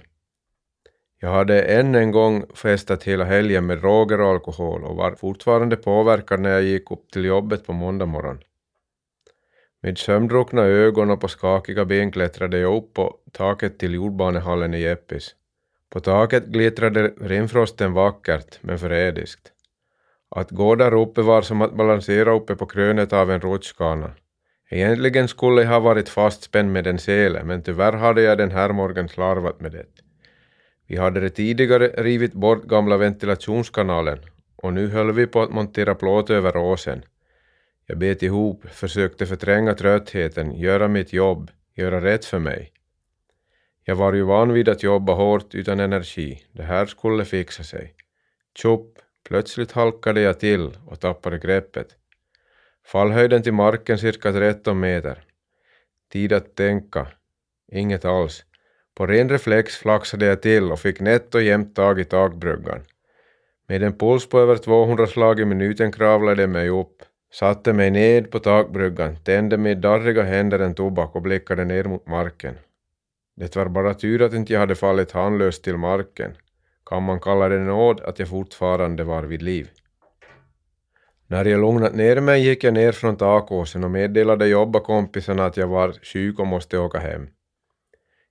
Jag 1.20 1.30
hade 1.30 1.62
än 1.62 1.96
en 1.96 2.12
gång 2.12 2.46
festat 2.56 3.04
hela 3.04 3.26
helgen 3.26 3.66
med 3.66 3.78
droger 3.78 4.22
och 4.22 4.28
alkohol 4.28 4.84
och 4.84 4.96
var 4.96 5.16
fortfarande 5.16 5.76
påverkad 5.76 6.40
när 6.40 6.50
jag 6.50 6.64
gick 6.64 6.92
upp 6.92 7.12
till 7.12 7.26
jobbet 7.26 7.66
på 7.66 7.74
måndag 7.74 8.06
morgon. 8.06 8.40
Med 9.82 9.98
sömndruckna 9.98 10.62
ögon 10.62 11.12
och 11.12 11.22
på 11.22 11.28
skakiga 11.28 11.86
ben 11.86 12.12
klättrade 12.12 12.60
jag 12.60 12.78
upp 12.78 12.94
på 12.94 13.16
taket 13.32 13.80
till 13.80 13.94
jordbanehallen 13.94 14.74
i 14.74 14.82
Jeppis. 14.82 15.36
På 15.90 16.00
taket 16.00 16.46
glittrade 16.46 17.14
rimfrosten 17.22 17.94
vackert 17.94 18.60
men 18.62 18.80
förrädiskt. 18.80 19.52
Att 20.30 20.52
gå 20.52 20.76
där 20.76 20.94
uppe 20.94 21.22
var 21.22 21.42
som 21.42 21.62
att 21.62 21.74
balansera 21.74 22.36
uppe 22.36 22.56
på 22.56 22.66
krönet 22.66 23.14
av 23.14 23.32
en 23.32 23.42
rutschkana. 23.42 24.12
Egentligen 24.70 25.28
skulle 25.28 25.62
jag 25.62 25.70
ha 25.70 25.80
varit 25.80 26.10
fastspänd 26.10 26.72
med 26.72 26.88
en 26.88 27.00
sele, 27.00 27.44
men 27.44 27.64
tyvärr 27.64 27.94
hade 27.94 28.22
jag 28.22 28.38
den 28.38 28.52
här 28.52 28.72
morgonen 28.72 29.10
slarvat 29.10 29.62
med 29.62 29.72
det. 29.72 29.86
Vi 30.88 30.98
hade 30.98 31.20
det 31.20 31.30
tidigare 31.30 31.88
rivit 31.88 32.34
bort 32.34 32.64
gamla 32.64 32.98
ventilationskanalen 32.98 34.20
och 34.56 34.74
nu 34.74 34.88
höll 34.88 35.12
vi 35.12 35.28
på 35.28 35.42
att 35.42 35.52
montera 35.52 35.96
plåt 35.96 36.30
över 36.30 36.58
åsen. 36.58 37.02
Jag 37.90 37.98
bet 37.98 38.24
ihop, 38.24 38.70
försökte 38.70 39.26
förtränga 39.26 39.74
tröttheten, 39.74 40.56
göra 40.56 40.88
mitt 40.88 41.14
jobb, 41.14 41.52
göra 41.76 42.02
rätt 42.02 42.26
för 42.26 42.40
mig. 42.40 42.72
Jag 43.84 43.96
var 43.96 44.14
ju 44.14 44.22
van 44.22 44.54
vid 44.54 44.70
att 44.70 44.84
jobba 44.84 45.14
hårt 45.14 45.56
utan 45.56 45.80
energi. 45.80 46.44
Det 46.52 46.64
här 46.64 46.86
skulle 46.86 47.26
fixa 47.26 47.64
sig. 47.64 47.96
Tjopp, 48.56 49.00
plötsligt 49.28 49.72
halkade 49.72 50.22
jag 50.22 50.40
till 50.40 50.78
och 50.86 51.00
tappade 51.00 51.38
greppet. 51.38 51.88
Fallhöjden 52.86 53.44
till 53.44 53.54
marken 53.54 53.98
cirka 53.98 54.32
13 54.32 54.80
meter. 54.80 55.24
Tid 56.12 56.34
att 56.34 56.56
tänka. 56.56 57.08
Inget 57.72 58.06
alls. 58.06 58.46
På 58.96 59.08
ren 59.08 59.30
reflex 59.30 59.76
flaxade 59.76 60.26
jag 60.26 60.42
till 60.42 60.72
och 60.72 60.80
fick 60.80 61.00
nätt 61.00 61.36
och 61.36 61.44
jämnt 61.44 61.76
tag 61.76 62.00
i 62.00 62.06
takbryggan. 62.06 62.82
Med 63.68 63.84
en 63.84 63.98
puls 63.98 64.30
på 64.30 64.40
över 64.40 64.58
200 64.58 65.08
slag 65.08 65.40
i 65.40 65.46
minuten 65.46 65.92
kravlade 65.92 66.42
jag 66.42 66.50
mig 66.50 66.70
upp, 66.70 67.04
satte 67.40 67.74
mig 67.74 67.92
ned 67.92 68.32
på 68.32 68.40
takbryggan, 68.40 69.16
tände 69.24 69.58
med 69.58 69.78
darriga 69.78 70.24
händer 70.24 70.60
en 70.60 70.76
tobak 70.76 71.16
och 71.16 71.22
blickade 71.22 71.66
ner 71.66 71.84
mot 71.84 72.08
marken. 72.08 72.56
Det 73.36 73.56
var 73.56 73.70
bara 73.70 73.94
tur 73.94 74.22
att 74.22 74.34
inte 74.34 74.54
jag 74.54 74.60
hade 74.60 74.76
fallit 74.76 75.12
handlöst 75.12 75.64
till 75.64 75.78
marken. 75.78 76.32
Kan 76.86 77.04
man 77.04 77.20
kalla 77.20 77.50
det 77.50 77.60
nåd 77.60 78.02
att 78.02 78.20
jag 78.20 78.28
fortfarande 78.28 79.04
var 79.04 79.24
vid 79.24 79.42
liv? 79.42 79.70
När 81.28 81.46
jag 81.46 81.62
lugnat 81.62 81.96
ner 81.96 82.22
mig 82.22 82.42
gick 82.42 82.64
jag 82.64 82.74
ner 82.74 82.92
från 82.92 83.18
takåsen 83.18 83.84
och 83.84 83.92
meddelade 83.92 84.48
jobbakompisarna 84.48 85.46
att 85.46 85.58
jag 85.58 85.68
var 85.68 85.94
sjuk 86.04 86.40
och 86.40 86.48
måste 86.48 86.78
åka 86.78 87.00
hem. 87.00 87.28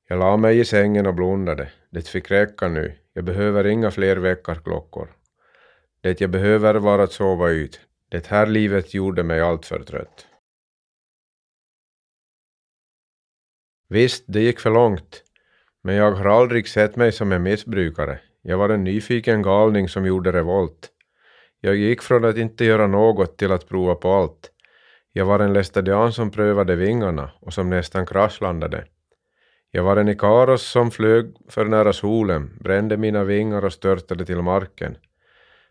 Jag 0.09 0.19
la 0.19 0.37
mig 0.37 0.59
i 0.59 0.65
sängen 0.65 1.07
och 1.07 1.15
blundade. 1.15 1.69
Det 1.91 2.09
fick 2.09 2.31
räcka 2.31 2.69
nu. 2.69 2.95
Jag 3.13 3.25
behöver 3.25 3.67
inga 3.67 3.91
fler 3.91 4.17
väckarklockor. 4.17 5.09
Det 6.01 6.21
jag 6.21 6.31
behöver 6.31 6.75
var 6.75 6.99
att 6.99 7.13
sova 7.13 7.51
ut. 7.51 7.81
Det 8.11 8.27
här 8.27 8.47
livet 8.47 8.95
gjorde 8.95 9.23
mig 9.23 9.41
alltför 9.41 9.83
trött. 9.83 10.27
Visst, 13.89 14.25
det 14.27 14.41
gick 14.41 14.61
för 14.61 14.71
långt. 14.71 15.23
Men 15.83 15.95
jag 15.95 16.13
har 16.13 16.25
aldrig 16.25 16.69
sett 16.69 16.97
mig 16.97 17.13
som 17.13 17.33
en 17.33 17.43
missbrukare. 17.43 18.21
Jag 18.43 18.59
var 18.59 18.69
en 18.69 18.85
nyfiken 18.85 19.43
galning 19.43 19.89
som 19.89 20.07
gjorde 20.07 20.33
revolt. 20.33 20.91
Jag 21.61 21.77
gick 21.77 22.03
från 22.03 22.25
att 22.25 22.37
inte 22.37 22.65
göra 22.65 22.87
något 22.87 23.39
till 23.39 23.53
att 23.53 23.69
prova 23.69 23.95
på 23.95 24.13
allt. 24.13 24.51
Jag 25.13 25.27
var 25.27 25.41
en 25.41 25.53
lästadian 25.53 26.13
som 26.13 26.31
prövade 26.31 26.77
vingarna 26.77 27.31
och 27.41 27.53
som 27.53 27.71
nästan 27.71 28.07
kraschlandade. 28.07 28.87
Jag 29.71 29.83
var 29.83 29.97
en 29.97 30.09
ikaros 30.09 30.63
som 30.63 30.91
flög 30.91 31.35
för 31.49 31.65
nära 31.65 31.93
solen, 31.93 32.59
brände 32.61 32.97
mina 32.97 33.25
vingar 33.25 33.65
och 33.65 33.73
störtade 33.73 34.27
till 34.27 34.43
marken. 34.43 34.97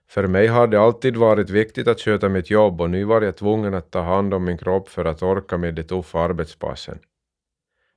För 0.10 0.28
mig 0.28 0.48
har 0.48 0.68
det 0.68 0.80
alltid 0.80 1.18
varit 1.18 1.50
viktigt 1.50 1.88
att 1.88 2.00
sköta 2.00 2.30
mitt 2.30 2.50
jobb 2.50 2.82
och 2.82 2.90
nu 2.90 3.04
var 3.04 3.22
jag 3.22 3.38
tvungen 3.38 3.74
att 3.74 3.92
ta 3.92 4.02
hand 4.02 4.34
om 4.34 4.46
min 4.46 4.58
kropp 4.58 4.90
för 4.90 5.06
att 5.06 5.24
orka 5.24 5.58
med 5.58 5.76
de 5.76 5.84
tuffa 5.84 6.20
arbetspassen. 6.20 7.00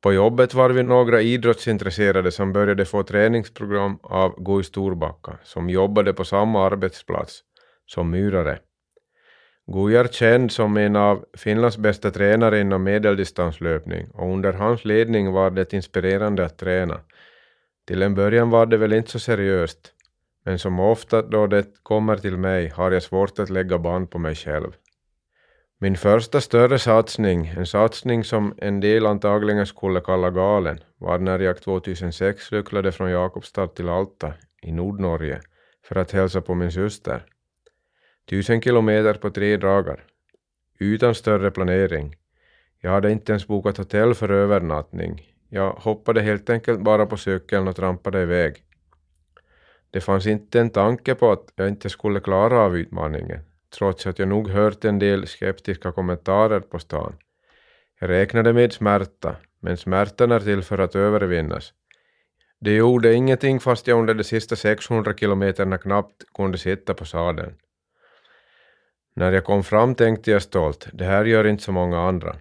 På 0.00 0.12
jobbet 0.12 0.54
var 0.54 0.70
vi 0.70 0.82
några 0.82 1.20
idrottsintresserade 1.20 2.30
som 2.32 2.52
började 2.52 2.84
få 2.84 3.02
träningsprogram 3.02 3.98
av 4.02 4.44
Gui 4.44 4.64
Storbacka, 4.64 5.38
som 5.42 5.70
jobbade 5.70 6.12
på 6.12 6.24
samma 6.24 6.66
arbetsplats 6.66 7.40
som 7.86 8.10
murare. 8.10 8.58
Gui 9.66 9.96
är 9.96 10.08
känd 10.08 10.52
som 10.52 10.76
en 10.76 10.96
av 10.96 11.24
Finlands 11.36 11.78
bästa 11.78 12.10
tränare 12.10 12.60
inom 12.60 12.82
medeldistanslöpning 12.82 14.10
och 14.10 14.32
under 14.32 14.52
hans 14.52 14.84
ledning 14.84 15.32
var 15.32 15.50
det 15.50 15.72
inspirerande 15.72 16.44
att 16.44 16.58
träna. 16.58 17.00
Till 17.86 18.02
en 18.02 18.14
början 18.14 18.50
var 18.50 18.66
det 18.66 18.76
väl 18.76 18.92
inte 18.92 19.10
så 19.10 19.18
seriöst, 19.18 19.92
men 20.48 20.58
som 20.58 20.80
ofta 20.80 21.22
då 21.22 21.46
det 21.46 21.66
kommer 21.82 22.16
till 22.16 22.36
mig 22.36 22.68
har 22.68 22.92
jag 22.92 23.02
svårt 23.02 23.38
att 23.38 23.50
lägga 23.50 23.78
band 23.78 24.10
på 24.10 24.18
mig 24.18 24.34
själv. 24.34 24.72
Min 25.78 25.96
första 25.96 26.40
större 26.40 26.78
satsning, 26.78 27.46
en 27.46 27.66
satsning 27.66 28.24
som 28.24 28.54
en 28.58 28.80
del 28.80 29.06
antagligen 29.06 29.66
skulle 29.66 30.00
kalla 30.00 30.30
galen, 30.30 30.80
var 30.98 31.18
när 31.18 31.38
jag 31.38 31.60
2006 31.60 32.44
cyklade 32.44 32.92
från 32.92 33.10
Jakobstad 33.10 33.66
till 33.66 33.88
Alta 33.88 34.32
i 34.62 34.72
Nordnorge 34.72 35.40
för 35.84 35.96
att 35.96 36.12
hälsa 36.12 36.40
på 36.40 36.54
min 36.54 36.72
syster. 36.72 37.24
Tusen 38.30 38.62
kilometer 38.62 39.14
på 39.14 39.30
tre 39.30 39.56
dagar. 39.56 40.04
Utan 40.78 41.14
större 41.14 41.50
planering. 41.50 42.16
Jag 42.80 42.90
hade 42.90 43.12
inte 43.12 43.32
ens 43.32 43.46
bokat 43.46 43.76
hotell 43.76 44.14
för 44.14 44.30
övernattning. 44.30 45.22
Jag 45.48 45.72
hoppade 45.72 46.20
helt 46.20 46.50
enkelt 46.50 46.80
bara 46.80 47.06
på 47.06 47.16
cykeln 47.16 47.68
och 47.68 47.76
trampade 47.76 48.22
iväg. 48.22 48.64
Det 49.90 50.00
fanns 50.00 50.26
inte 50.26 50.60
en 50.60 50.70
tanke 50.70 51.14
på 51.14 51.32
att 51.32 51.52
jag 51.56 51.68
inte 51.68 51.90
skulle 51.90 52.20
klara 52.20 52.58
av 52.58 52.76
utmaningen, 52.76 53.40
trots 53.78 54.06
att 54.06 54.18
jag 54.18 54.28
nog 54.28 54.48
hört 54.48 54.84
en 54.84 54.98
del 54.98 55.26
skeptiska 55.26 55.92
kommentarer 55.92 56.60
på 56.60 56.78
stan. 56.78 57.16
Jag 58.00 58.10
räknade 58.10 58.52
med 58.52 58.72
smärta, 58.72 59.36
men 59.60 59.76
smärtan 59.76 60.32
är 60.32 60.40
till 60.40 60.62
för 60.62 60.78
att 60.78 60.96
övervinnas. 60.96 61.72
Det 62.60 62.72
gjorde 62.72 63.14
ingenting 63.14 63.60
fast 63.60 63.86
jag 63.86 63.98
under 63.98 64.14
de 64.14 64.24
sista 64.24 64.56
600 64.56 65.14
kilometerna 65.14 65.78
knappt 65.78 66.24
kunde 66.34 66.58
sitta 66.58 66.94
på 66.94 67.04
sadeln. 67.04 67.54
När 69.14 69.32
jag 69.32 69.44
kom 69.44 69.64
fram 69.64 69.94
tänkte 69.94 70.30
jag 70.30 70.42
stolt, 70.42 70.88
det 70.92 71.04
här 71.04 71.24
gör 71.24 71.46
inte 71.46 71.62
så 71.62 71.72
många 71.72 72.00
andra. 72.00 72.36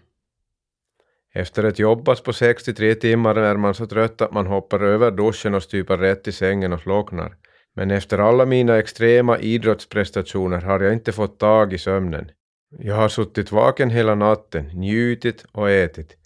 Efter 1.33 1.63
ett 1.63 1.79
jobbat 1.79 2.23
på 2.23 2.33
63 2.33 2.95
timmar 2.95 3.35
är 3.35 3.57
man 3.57 3.73
så 3.73 3.85
trött 3.87 4.21
att 4.21 4.33
man 4.33 4.47
hoppar 4.47 4.79
över 4.79 5.11
duschen 5.11 5.53
och 5.53 5.63
stupar 5.63 5.97
rätt 5.97 6.27
i 6.27 6.31
sängen 6.31 6.73
och 6.73 6.81
slocknar. 6.81 7.35
Men 7.75 7.91
efter 7.91 8.17
alla 8.17 8.45
mina 8.45 8.77
extrema 8.77 9.39
idrottsprestationer 9.39 10.61
har 10.61 10.79
jag 10.79 10.93
inte 10.93 11.11
fått 11.11 11.39
tag 11.39 11.73
i 11.73 11.77
sömnen. 11.77 12.31
Jag 12.79 12.95
har 12.95 13.09
suttit 13.09 13.51
vaken 13.51 13.89
hela 13.89 14.15
natten, 14.15 14.65
njutit 14.65 15.45
och 15.51 15.69
ätit. 15.69 16.17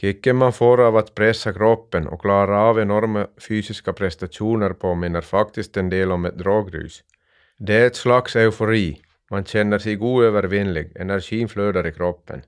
Kicken 0.00 0.36
man 0.36 0.52
får 0.52 0.80
av 0.80 0.96
att 0.96 1.14
pressa 1.14 1.52
kroppen 1.52 2.08
och 2.08 2.20
klara 2.20 2.60
av 2.60 2.80
enorma 2.80 3.26
fysiska 3.48 3.92
prestationer 3.92 4.72
påminner 4.72 5.20
faktiskt 5.20 5.76
en 5.76 5.90
del 5.90 6.12
om 6.12 6.24
ett 6.24 6.38
drogrus. 6.38 7.02
Det 7.58 7.74
är 7.74 7.86
ett 7.86 7.96
slags 7.96 8.36
eufori, 8.36 9.00
man 9.30 9.44
känner 9.44 9.78
sig 9.78 9.98
oövervinnlig, 9.98 10.92
energin 10.96 11.48
flödar 11.48 11.86
i 11.86 11.92
kroppen. 11.92 12.42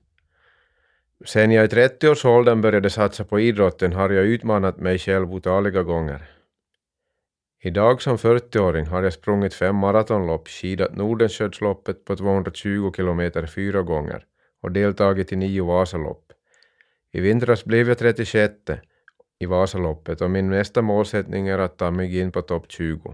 Sen 1.25 1.51
jag 1.51 1.65
i 1.65 1.67
30-årsåldern 1.67 2.61
började 2.61 2.89
satsa 2.89 3.23
på 3.23 3.39
idrotten 3.39 3.93
har 3.93 4.09
jag 4.09 4.25
utmanat 4.25 4.77
mig 4.77 4.99
själv 4.99 5.33
otaliga 5.33 5.83
gånger. 5.83 6.29
Idag 7.63 8.01
som 8.01 8.17
40-åring 8.17 8.85
har 8.85 9.03
jag 9.03 9.13
sprungit 9.13 9.53
fem 9.53 9.75
maratonlopp, 9.75 10.47
skidat 10.47 10.95
Nordenskiöldsloppet 10.95 12.05
på 12.05 12.15
220 12.15 12.91
kilometer 12.95 13.45
fyra 13.45 13.81
gånger 13.81 14.25
och 14.61 14.71
deltagit 14.71 15.31
i 15.31 15.35
nio 15.35 15.65
Vasalopp. 15.65 16.31
I 17.13 17.19
vintras 17.19 17.65
blev 17.65 17.87
jag 17.87 17.97
36 17.97 18.53
i 19.39 19.45
Vasaloppet 19.45 20.21
och 20.21 20.31
min 20.31 20.49
nästa 20.49 20.81
målsättning 20.81 21.47
är 21.47 21.59
att 21.59 21.77
ta 21.77 21.91
mig 21.91 22.19
in 22.19 22.31
på 22.31 22.41
topp 22.41 22.65
20. 22.71 23.13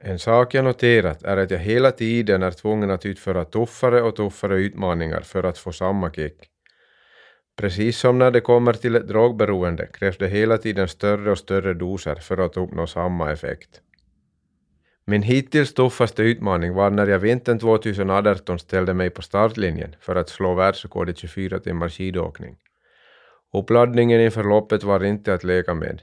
En 0.00 0.18
sak 0.18 0.54
jag 0.54 0.64
noterat 0.64 1.22
är 1.22 1.36
att 1.36 1.50
jag 1.50 1.58
hela 1.58 1.90
tiden 1.90 2.42
är 2.42 2.50
tvungen 2.50 2.90
att 2.90 3.06
utföra 3.06 3.44
tuffare 3.44 4.02
och 4.02 4.16
tuffare 4.16 4.60
utmaningar 4.60 5.20
för 5.20 5.44
att 5.44 5.58
få 5.58 5.72
samma 5.72 6.10
kick. 6.10 6.51
Precis 7.56 7.98
som 7.98 8.18
när 8.18 8.30
det 8.30 8.40
kommer 8.40 8.72
till 8.72 8.96
ett 8.96 9.08
drogberoende 9.08 9.86
krävs 9.86 10.18
det 10.18 10.28
hela 10.28 10.58
tiden 10.58 10.88
större 10.88 11.30
och 11.30 11.38
större 11.38 11.74
doser 11.74 12.14
för 12.14 12.38
att 12.38 12.56
uppnå 12.56 12.86
samma 12.86 13.32
effekt. 13.32 13.80
Min 15.04 15.22
hittills 15.22 15.74
tuffaste 15.74 16.22
utmaning 16.22 16.74
var 16.74 16.90
när 16.90 17.06
jag 17.06 17.18
vintern 17.18 17.58
2018 17.58 18.58
ställde 18.58 18.94
mig 18.94 19.10
på 19.10 19.22
startlinjen 19.22 19.96
för 20.00 20.16
att 20.16 20.28
slå 20.28 20.54
världsrekord 20.54 21.10
i 21.10 21.14
24 21.14 21.58
timmars 21.58 21.96
skidåkning. 21.96 22.56
Uppladdningen 23.52 24.20
inför 24.20 24.44
loppet 24.44 24.84
var 24.84 25.04
inte 25.04 25.34
att 25.34 25.44
leka 25.44 25.74
med. 25.74 26.02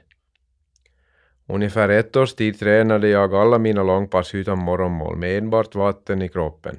Ungefär 1.48 1.88
ett 1.88 2.16
års 2.16 2.34
tid 2.34 2.58
tränade 2.58 3.08
jag 3.08 3.34
alla 3.34 3.58
mina 3.58 3.82
långpass 3.82 4.34
utan 4.34 4.58
morgonmål 4.58 5.16
med 5.16 5.38
enbart 5.38 5.74
vatten 5.74 6.22
i 6.22 6.28
kroppen. 6.28 6.78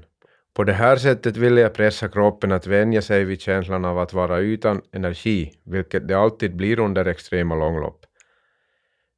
På 0.54 0.64
det 0.64 0.74
här 0.74 0.96
sättet 0.96 1.38
ville 1.38 1.62
jag 1.62 1.74
pressa 1.74 2.10
kroppen 2.10 2.52
att 2.52 2.68
vänja 2.68 3.02
sig 3.02 3.24
vid 3.24 3.42
känslan 3.42 3.86
av 3.86 4.00
att 4.00 4.14
vara 4.14 4.38
utan 4.38 4.82
energi, 4.92 5.54
vilket 5.64 6.08
det 6.08 6.14
alltid 6.14 6.56
blir 6.56 6.80
under 6.80 7.06
extrema 7.06 7.56
långlopp. 7.56 8.06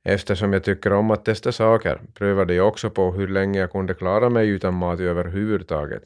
Eftersom 0.06 0.54
jag 0.54 0.64
tycker 0.64 0.94
om 0.94 1.12
att 1.12 1.26
testa 1.26 1.52
saker 1.52 2.02
prövade 2.14 2.54
jag 2.54 2.68
också 2.68 2.90
på 2.90 3.12
hur 3.12 3.28
länge 3.28 3.60
jag 3.60 3.72
kunde 3.72 3.94
klara 3.94 4.30
mig 4.30 4.50
utan 4.50 4.74
mat 4.74 5.00
överhuvudtaget. 5.00 6.04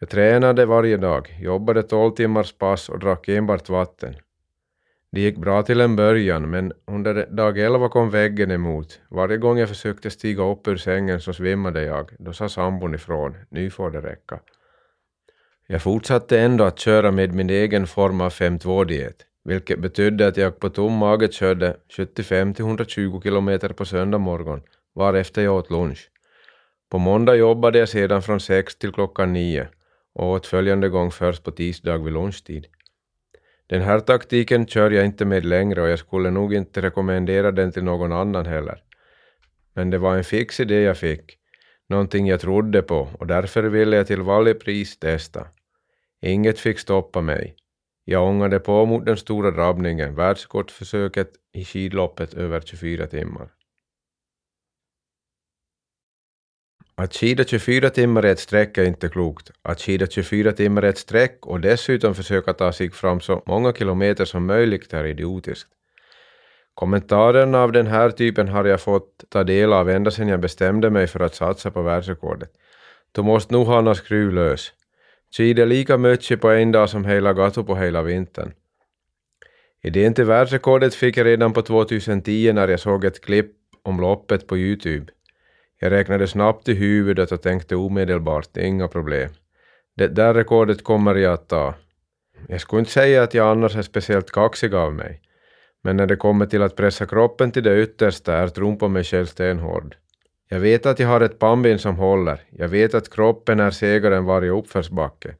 Jag 0.00 0.10
tränade 0.10 0.66
varje 0.66 0.96
dag, 0.96 1.38
jobbade 1.40 1.82
12 1.82 2.14
timmars 2.14 2.52
pass 2.52 2.88
och 2.88 2.98
drack 2.98 3.28
enbart 3.28 3.68
vatten. 3.68 4.14
Det 5.14 5.20
gick 5.20 5.36
bra 5.36 5.62
till 5.62 5.80
en 5.80 5.96
början, 5.96 6.50
men 6.50 6.72
under 6.86 7.26
dag 7.26 7.58
11 7.58 7.88
kom 7.88 8.10
väggen 8.10 8.50
emot. 8.50 9.00
Varje 9.08 9.36
gång 9.36 9.58
jag 9.58 9.68
försökte 9.68 10.10
stiga 10.10 10.42
upp 10.42 10.68
ur 10.68 10.76
sängen 10.76 11.20
så 11.20 11.32
svimmade 11.32 11.82
jag. 11.82 12.10
Då 12.18 12.32
sa 12.32 12.48
sambon 12.48 12.94
ifrån, 12.94 13.36
nu 13.48 13.70
får 13.70 13.90
det 13.90 14.00
räcka. 14.00 14.40
Jag 15.66 15.82
fortsatte 15.82 16.40
ändå 16.40 16.64
att 16.64 16.78
köra 16.78 17.10
med 17.10 17.34
min 17.34 17.50
egen 17.50 17.86
form 17.86 18.20
av 18.20 18.32
5.2-diet, 18.32 19.16
vilket 19.44 19.78
betydde 19.78 20.26
att 20.26 20.36
jag 20.36 20.58
på 20.58 20.70
tom 20.70 20.92
mage 20.92 21.32
körde 21.32 21.76
75-120 21.96 23.22
kilometer 23.22 23.68
på 23.68 23.84
söndag 23.84 24.18
morgon, 24.18 24.62
varefter 24.94 25.42
jag 25.42 25.54
åt 25.54 25.70
lunch. 25.70 26.10
På 26.90 26.98
måndag 26.98 27.36
jobbade 27.36 27.78
jag 27.78 27.88
sedan 27.88 28.22
från 28.22 28.40
6 28.40 28.76
till 28.76 28.92
klockan 28.92 29.32
9 29.32 29.68
och 30.14 30.30
åt 30.30 30.46
följande 30.46 30.88
gång 30.88 31.10
först 31.10 31.44
på 31.44 31.50
tisdag 31.50 31.98
vid 31.98 32.12
lunchtid. 32.12 32.66
Den 33.66 33.82
här 33.82 34.00
taktiken 34.00 34.66
kör 34.66 34.90
jag 34.90 35.04
inte 35.04 35.24
med 35.24 35.44
längre 35.44 35.82
och 35.82 35.88
jag 35.88 35.98
skulle 35.98 36.30
nog 36.30 36.54
inte 36.54 36.82
rekommendera 36.82 37.52
den 37.52 37.72
till 37.72 37.84
någon 37.84 38.12
annan 38.12 38.46
heller. 38.46 38.82
Men 39.74 39.90
det 39.90 39.98
var 39.98 40.16
en 40.16 40.24
fix 40.24 40.60
idé 40.60 40.82
jag 40.82 40.98
fick, 40.98 41.38
någonting 41.88 42.26
jag 42.26 42.40
trodde 42.40 42.82
på 42.82 43.08
och 43.18 43.26
därför 43.26 43.62
ville 43.62 43.96
jag 43.96 44.06
till 44.06 44.22
varje 44.22 44.54
pris 44.54 44.98
testa. 44.98 45.46
Inget 46.22 46.58
fick 46.58 46.78
stoppa 46.78 47.20
mig. 47.20 47.56
Jag 48.04 48.28
ångade 48.28 48.60
på 48.60 48.86
mot 48.86 49.06
den 49.06 49.16
stora 49.16 49.50
drabbningen, 49.50 50.14
världsrekordförsöket 50.14 51.30
i 51.52 51.64
skidloppet 51.64 52.34
över 52.34 52.60
24 52.60 53.06
timmar. 53.06 53.53
Att 56.96 57.14
skida 57.14 57.44
24 57.44 57.90
timmar 57.90 58.26
i 58.26 58.30
ett 58.30 58.38
streck 58.38 58.78
är 58.78 58.84
inte 58.84 59.08
klokt. 59.08 59.50
Att 59.62 59.80
skida 59.80 60.06
24 60.06 60.52
timmar 60.52 60.84
i 60.84 60.88
ett 60.88 60.98
streck 60.98 61.46
och 61.46 61.60
dessutom 61.60 62.14
försöka 62.14 62.52
ta 62.52 62.72
sig 62.72 62.90
fram 62.90 63.20
så 63.20 63.42
många 63.46 63.72
kilometer 63.72 64.24
som 64.24 64.46
möjligt 64.46 64.92
är 64.92 65.06
idiotiskt. 65.06 65.70
Kommentarerna 66.74 67.62
av 67.62 67.72
den 67.72 67.86
här 67.86 68.10
typen 68.10 68.48
har 68.48 68.64
jag 68.64 68.80
fått 68.80 69.24
ta 69.28 69.44
del 69.44 69.72
av 69.72 69.90
ända 69.90 70.10
sedan 70.10 70.28
jag 70.28 70.40
bestämde 70.40 70.90
mig 70.90 71.06
för 71.06 71.20
att 71.20 71.34
satsa 71.34 71.70
på 71.70 71.82
världsrekordet. 71.82 72.50
Du 73.12 73.22
måste 73.22 73.54
nog 73.54 73.66
ha 73.66 73.80
någon 73.80 73.94
skruv 73.94 74.32
lös. 74.32 74.72
Skida 75.36 75.64
lika 75.64 75.98
mycket 75.98 76.40
på 76.40 76.50
en 76.50 76.72
dag 76.72 76.90
som 76.90 77.04
hela 77.04 77.32
gatu 77.32 77.62
på 77.62 77.76
hela 77.76 78.02
vintern. 78.02 78.52
Idén 79.82 80.14
till 80.14 80.24
världsrekordet 80.24 80.94
fick 80.94 81.16
jag 81.16 81.26
redan 81.26 81.52
på 81.52 81.62
2010 81.62 82.52
när 82.52 82.68
jag 82.68 82.80
såg 82.80 83.04
ett 83.04 83.24
klipp 83.24 83.52
om 83.82 84.00
loppet 84.00 84.46
på 84.46 84.58
Youtube. 84.58 85.12
Jag 85.80 85.92
räknade 85.92 86.26
snabbt 86.26 86.68
i 86.68 86.74
huvudet 86.74 87.32
och 87.32 87.42
tänkte 87.42 87.76
omedelbart, 87.76 88.56
inga 88.56 88.88
problem. 88.88 89.30
Det 89.96 90.08
där 90.08 90.34
rekordet 90.34 90.84
kommer 90.84 91.14
jag 91.14 91.32
att 91.32 91.48
ta. 91.48 91.74
Jag 92.48 92.60
skulle 92.60 92.80
inte 92.80 92.92
säga 92.92 93.22
att 93.22 93.34
jag 93.34 93.50
annars 93.50 93.76
är 93.76 93.82
speciellt 93.82 94.30
kaxig 94.30 94.74
av 94.74 94.94
mig, 94.94 95.20
men 95.82 95.96
när 95.96 96.06
det 96.06 96.16
kommer 96.16 96.46
till 96.46 96.62
att 96.62 96.76
pressa 96.76 97.06
kroppen 97.06 97.50
till 97.50 97.62
det 97.62 97.82
yttersta 97.82 98.36
är 98.36 98.48
tron 98.48 98.78
på 98.78 98.88
mig 98.88 99.04
själv 99.04 99.26
stenhård. 99.26 99.96
Jag 100.48 100.60
vet 100.60 100.86
att 100.86 100.98
jag 100.98 101.08
har 101.08 101.20
ett 101.20 101.38
pannben 101.38 101.78
som 101.78 101.96
håller, 101.96 102.40
jag 102.50 102.68
vet 102.68 102.94
att 102.94 103.14
kroppen 103.14 103.60
är 103.60 103.70
segare 103.70 104.16
än 104.16 104.24
varje 104.24 104.50
uppförsbacke. 104.50 105.34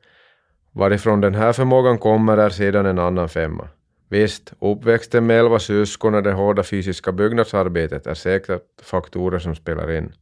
Varifrån 0.73 1.21
den 1.21 1.35
här 1.35 1.53
förmågan 1.53 1.99
kommer 1.99 2.37
är 2.37 2.51
sedan 2.51 2.87
en 2.87 2.99
annan 2.99 3.29
femma. 3.29 3.69
Visst, 4.09 4.53
uppväxten 4.61 5.27
med 5.27 5.39
elva 5.39 5.59
syskon 5.59 6.15
och 6.15 6.23
det 6.23 6.33
hårda 6.33 6.63
fysiska 6.63 7.13
byggnadsarbetet 7.13 8.07
är 8.07 8.15
säkert 8.15 8.63
faktorer 8.83 9.39
som 9.39 9.55
spelar 9.55 9.93
in. 9.93 10.13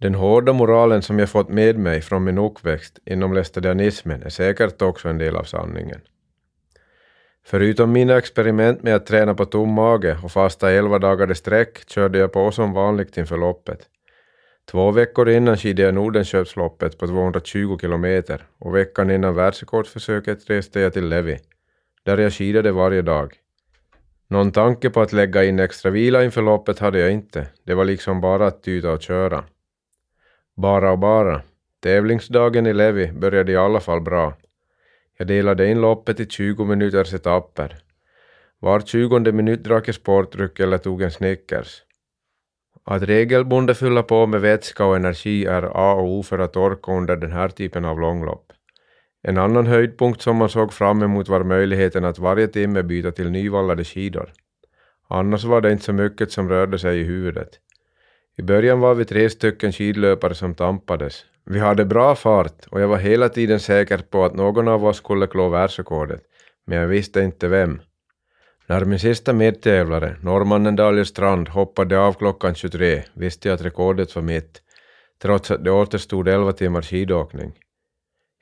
Den 0.00 0.14
hårda 0.14 0.52
moralen 0.52 1.02
som 1.02 1.18
jag 1.18 1.28
fått 1.28 1.48
med 1.48 1.78
mig 1.78 2.00
från 2.00 2.24
min 2.24 2.38
uppväxt 2.38 2.98
inom 3.04 3.32
lästadianismen 3.32 4.22
är 4.22 4.28
säkert 4.28 4.82
också 4.82 5.08
en 5.08 5.18
del 5.18 5.36
av 5.36 5.44
sanningen. 5.44 6.00
Förutom 7.44 7.92
mina 7.92 8.18
experiment 8.18 8.82
med 8.82 8.94
att 8.94 9.06
träna 9.06 9.34
på 9.34 9.44
tom 9.44 9.72
mage 9.72 10.18
och 10.24 10.32
fasta 10.32 10.70
elva 10.70 10.98
dagar 10.98 11.30
i 11.30 11.34
sträck 11.34 11.90
körde 11.90 12.18
jag 12.18 12.32
på 12.32 12.50
som 12.50 12.72
vanligt 12.72 13.16
inför 13.16 13.36
loppet. 13.36 13.78
Två 14.70 14.90
veckor 14.90 15.28
innan 15.28 15.56
skidade 15.56 15.82
jag 15.82 15.94
Nordenköpsloppet 15.94 16.98
på 16.98 17.06
220 17.06 17.78
kilometer 17.80 18.46
och 18.58 18.74
veckan 18.74 19.10
innan 19.10 19.34
världsrekordförsöket 19.34 20.50
reste 20.50 20.80
jag 20.80 20.92
till 20.92 21.08
Levi, 21.08 21.38
där 22.04 22.18
jag 22.18 22.32
skidade 22.32 22.72
varje 22.72 23.02
dag. 23.02 23.34
Någon 24.28 24.52
tanke 24.52 24.90
på 24.90 25.00
att 25.00 25.12
lägga 25.12 25.44
in 25.44 25.60
extra 25.60 25.90
vila 25.90 26.24
inför 26.24 26.42
loppet 26.42 26.78
hade 26.78 26.98
jag 26.98 27.12
inte, 27.12 27.46
det 27.64 27.74
var 27.74 27.84
liksom 27.84 28.20
bara 28.20 28.46
att 28.46 28.62
tuta 28.62 28.92
och 28.92 29.02
köra. 29.02 29.44
Bara 30.56 30.92
och 30.92 30.98
bara. 30.98 31.42
Tävlingsdagen 31.82 32.66
i 32.66 32.72
Levi 32.72 33.12
började 33.12 33.52
i 33.52 33.56
alla 33.56 33.80
fall 33.80 34.00
bra. 34.00 34.34
Jag 35.18 35.26
delade 35.26 35.66
in 35.70 35.80
loppet 35.80 36.20
i 36.20 36.26
20 36.26 36.64
minuters 36.64 37.14
etapper. 37.14 37.76
Var 38.58 38.80
tjugonde 38.80 39.32
minut 39.32 39.64
drack 39.64 39.88
jag 39.88 39.94
sportdryck 39.94 40.60
eller 40.60 40.78
tog 40.78 41.02
en 41.02 41.10
Snickers. 41.10 41.82
Att 42.84 43.02
regelbundet 43.02 43.78
fylla 43.78 44.02
på 44.02 44.26
med 44.26 44.40
vätska 44.40 44.84
och 44.84 44.96
energi 44.96 45.46
är 45.46 45.62
A 45.62 45.94
och 45.94 46.08
O 46.08 46.22
för 46.22 46.38
att 46.38 46.56
orka 46.56 46.92
under 46.92 47.16
den 47.16 47.32
här 47.32 47.48
typen 47.48 47.84
av 47.84 48.00
långlopp. 48.00 48.52
En 49.22 49.38
annan 49.38 49.66
höjdpunkt 49.66 50.22
som 50.22 50.36
man 50.36 50.48
såg 50.48 50.72
fram 50.72 51.02
emot 51.02 51.28
var 51.28 51.44
möjligheten 51.44 52.04
att 52.04 52.18
varje 52.18 52.48
timme 52.48 52.82
byta 52.82 53.12
till 53.12 53.30
nyvallade 53.30 53.84
skidor. 53.84 54.32
Annars 55.08 55.44
var 55.44 55.60
det 55.60 55.72
inte 55.72 55.84
så 55.84 55.92
mycket 55.92 56.32
som 56.32 56.48
rörde 56.48 56.78
sig 56.78 57.00
i 57.00 57.04
huvudet. 57.04 57.60
I 58.38 58.42
början 58.42 58.80
var 58.80 58.94
vi 58.94 59.04
tre 59.04 59.30
stycken 59.30 59.72
skidlöpare 59.72 60.34
som 60.34 60.54
tampades. 60.54 61.24
Vi 61.44 61.58
hade 61.58 61.84
bra 61.84 62.14
fart 62.14 62.66
och 62.70 62.80
jag 62.80 62.88
var 62.88 62.96
hela 62.96 63.28
tiden 63.28 63.60
säker 63.60 63.98
på 63.98 64.24
att 64.24 64.34
någon 64.34 64.68
av 64.68 64.84
oss 64.84 64.96
skulle 64.96 65.26
klå 65.26 65.48
världsrekordet, 65.48 66.22
men 66.66 66.78
jag 66.78 66.86
visste 66.86 67.20
inte 67.20 67.48
vem. 67.48 67.80
När 68.66 68.84
min 68.84 68.98
sista 68.98 69.32
medtävlare, 69.32 70.16
norrmannen 70.22 70.76
Daniel 70.76 71.06
Strand, 71.06 71.48
hoppade 71.48 71.98
av 71.98 72.12
klockan 72.12 72.54
23 72.54 73.02
visste 73.12 73.48
jag 73.48 73.54
att 73.54 73.64
rekordet 73.64 74.14
var 74.14 74.22
mitt, 74.22 74.62
trots 75.22 75.50
att 75.50 75.64
det 75.64 75.70
återstod 75.70 76.28
11 76.28 76.52
timmars 76.52 76.90
skidåkning. 76.90 77.52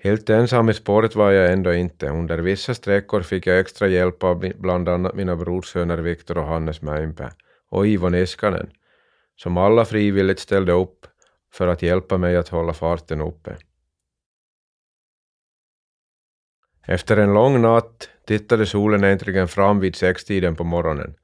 Helt 0.02 0.30
ensam 0.30 0.68
i 0.68 0.74
spåret 0.74 1.16
var 1.16 1.30
jag 1.30 1.52
ändå 1.52 1.72
inte. 1.72 2.08
Under 2.08 2.38
vissa 2.38 2.74
sträckor 2.74 3.22
fick 3.22 3.46
jag 3.46 3.58
extra 3.58 3.88
hjälp 3.88 4.24
av 4.24 4.52
bland 4.58 4.88
annat 4.88 5.14
mina 5.14 5.36
brorsöner 5.36 5.98
Viktor 5.98 6.38
och 6.38 6.46
Hannes 6.46 6.82
Mäenpää 6.82 7.32
och 7.70 7.86
Ivo 7.86 8.08
Niskanen 8.08 8.70
som 9.36 9.56
alla 9.56 9.84
frivilligt 9.84 10.38
ställde 10.38 10.72
upp 10.72 11.06
för 11.52 11.68
att 11.68 11.82
hjälpa 11.82 12.18
mig 12.18 12.36
att 12.36 12.48
hålla 12.48 12.72
farten 12.72 13.20
uppe. 13.20 13.56
Efter 16.86 17.16
en 17.16 17.34
lång 17.34 17.62
natt 17.62 18.08
tittade 18.26 18.66
solen 18.66 19.04
äntligen 19.04 19.48
fram 19.48 19.80
vid 19.80 19.96
sextiden 19.96 20.56
på 20.56 20.64
morgonen. 20.64 21.14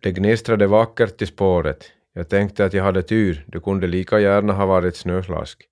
Det 0.00 0.12
gnistrade 0.12 0.66
vackert 0.66 1.22
i 1.22 1.26
spåret. 1.26 1.92
Jag 2.12 2.28
tänkte 2.28 2.64
att 2.64 2.74
jag 2.74 2.84
hade 2.84 3.02
tur, 3.02 3.44
det 3.46 3.60
kunde 3.60 3.86
lika 3.86 4.20
gärna 4.20 4.52
ha 4.52 4.66
varit 4.66 4.96
snöslask. 4.96 5.62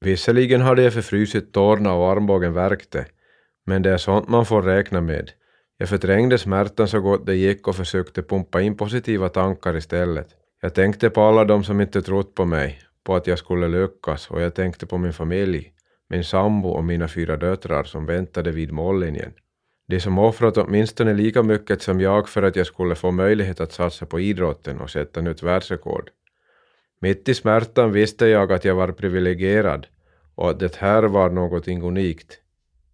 Visserligen 0.00 0.60
hade 0.60 0.82
jag 0.82 0.92
förfrusit 0.92 1.52
tårna 1.52 1.94
och 1.94 2.10
armbågen 2.10 2.52
värkte, 2.52 3.06
men 3.66 3.82
det 3.82 3.90
är 3.90 3.98
sånt 3.98 4.28
man 4.28 4.46
får 4.46 4.62
räkna 4.62 5.00
med. 5.00 5.30
Jag 5.76 5.88
förträngde 5.88 6.38
smärtan 6.38 6.88
så 6.88 7.00
gott 7.00 7.26
det 7.26 7.34
gick 7.34 7.68
och 7.68 7.76
försökte 7.76 8.22
pumpa 8.22 8.60
in 8.60 8.76
positiva 8.76 9.28
tankar 9.28 9.76
istället. 9.76 10.39
Jag 10.62 10.74
tänkte 10.74 11.10
på 11.10 11.20
alla 11.22 11.44
de 11.44 11.64
som 11.64 11.80
inte 11.80 12.02
trott 12.02 12.34
på 12.34 12.44
mig, 12.44 12.78
på 13.04 13.14
att 13.14 13.26
jag 13.26 13.38
skulle 13.38 13.68
lyckas 13.68 14.30
och 14.30 14.40
jag 14.40 14.54
tänkte 14.54 14.86
på 14.86 14.98
min 14.98 15.12
familj, 15.12 15.72
min 16.08 16.24
sambo 16.24 16.68
och 16.68 16.84
mina 16.84 17.08
fyra 17.08 17.36
döttrar 17.36 17.84
som 17.84 18.06
väntade 18.06 18.50
vid 18.50 18.72
mållinjen. 18.72 19.32
De 19.88 20.00
som 20.00 20.18
offrat 20.18 20.56
åtminstone 20.56 21.14
lika 21.14 21.42
mycket 21.42 21.82
som 21.82 22.00
jag 22.00 22.28
för 22.28 22.42
att 22.42 22.56
jag 22.56 22.66
skulle 22.66 22.94
få 22.94 23.10
möjlighet 23.10 23.60
att 23.60 23.72
satsa 23.72 24.06
på 24.06 24.20
idrotten 24.20 24.80
och 24.80 24.90
sätta 24.90 25.20
nytt 25.20 25.42
världsrekord. 25.42 26.10
Mitt 27.00 27.28
i 27.28 27.34
smärtan 27.34 27.92
visste 27.92 28.26
jag 28.26 28.52
att 28.52 28.64
jag 28.64 28.74
var 28.74 28.92
privilegierad 28.92 29.86
och 30.34 30.50
att 30.50 30.60
det 30.60 30.76
här 30.76 31.02
var 31.02 31.30
någonting 31.30 31.82
unikt. 31.82 32.38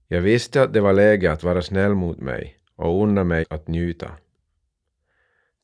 Jag 0.08 0.20
visste 0.20 0.62
att 0.62 0.72
det 0.72 0.80
var 0.80 0.92
läge 0.92 1.32
att 1.32 1.42
vara 1.42 1.62
snäll 1.62 1.94
mot 1.94 2.18
mig 2.18 2.56
och 2.76 3.02
unna 3.02 3.24
mig 3.24 3.46
att 3.50 3.68
njuta. 3.68 4.10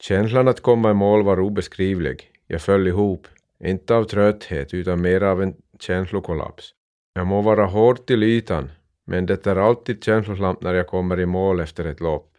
Känslan 0.02 0.48
att 0.48 0.60
komma 0.60 0.90
i 0.90 0.94
mål 0.94 1.22
var 1.22 1.40
obeskrivlig. 1.40 2.30
Jag 2.46 2.60
föll 2.60 2.88
ihop, 2.88 3.26
inte 3.64 3.94
av 3.94 4.04
trötthet 4.04 4.74
utan 4.74 5.00
mer 5.00 5.22
av 5.22 5.42
en 5.42 5.54
känslokollaps. 5.80 6.70
Jag 7.14 7.26
må 7.26 7.42
vara 7.42 7.66
hård 7.66 8.06
till 8.06 8.22
ytan, 8.22 8.70
men 9.06 9.26
det 9.26 9.46
är 9.46 9.56
alltid 9.56 10.04
känslosamt 10.04 10.62
när 10.62 10.74
jag 10.74 10.86
kommer 10.86 11.20
i 11.20 11.26
mål 11.26 11.60
efter 11.60 11.84
ett 11.84 12.00
lopp. 12.00 12.30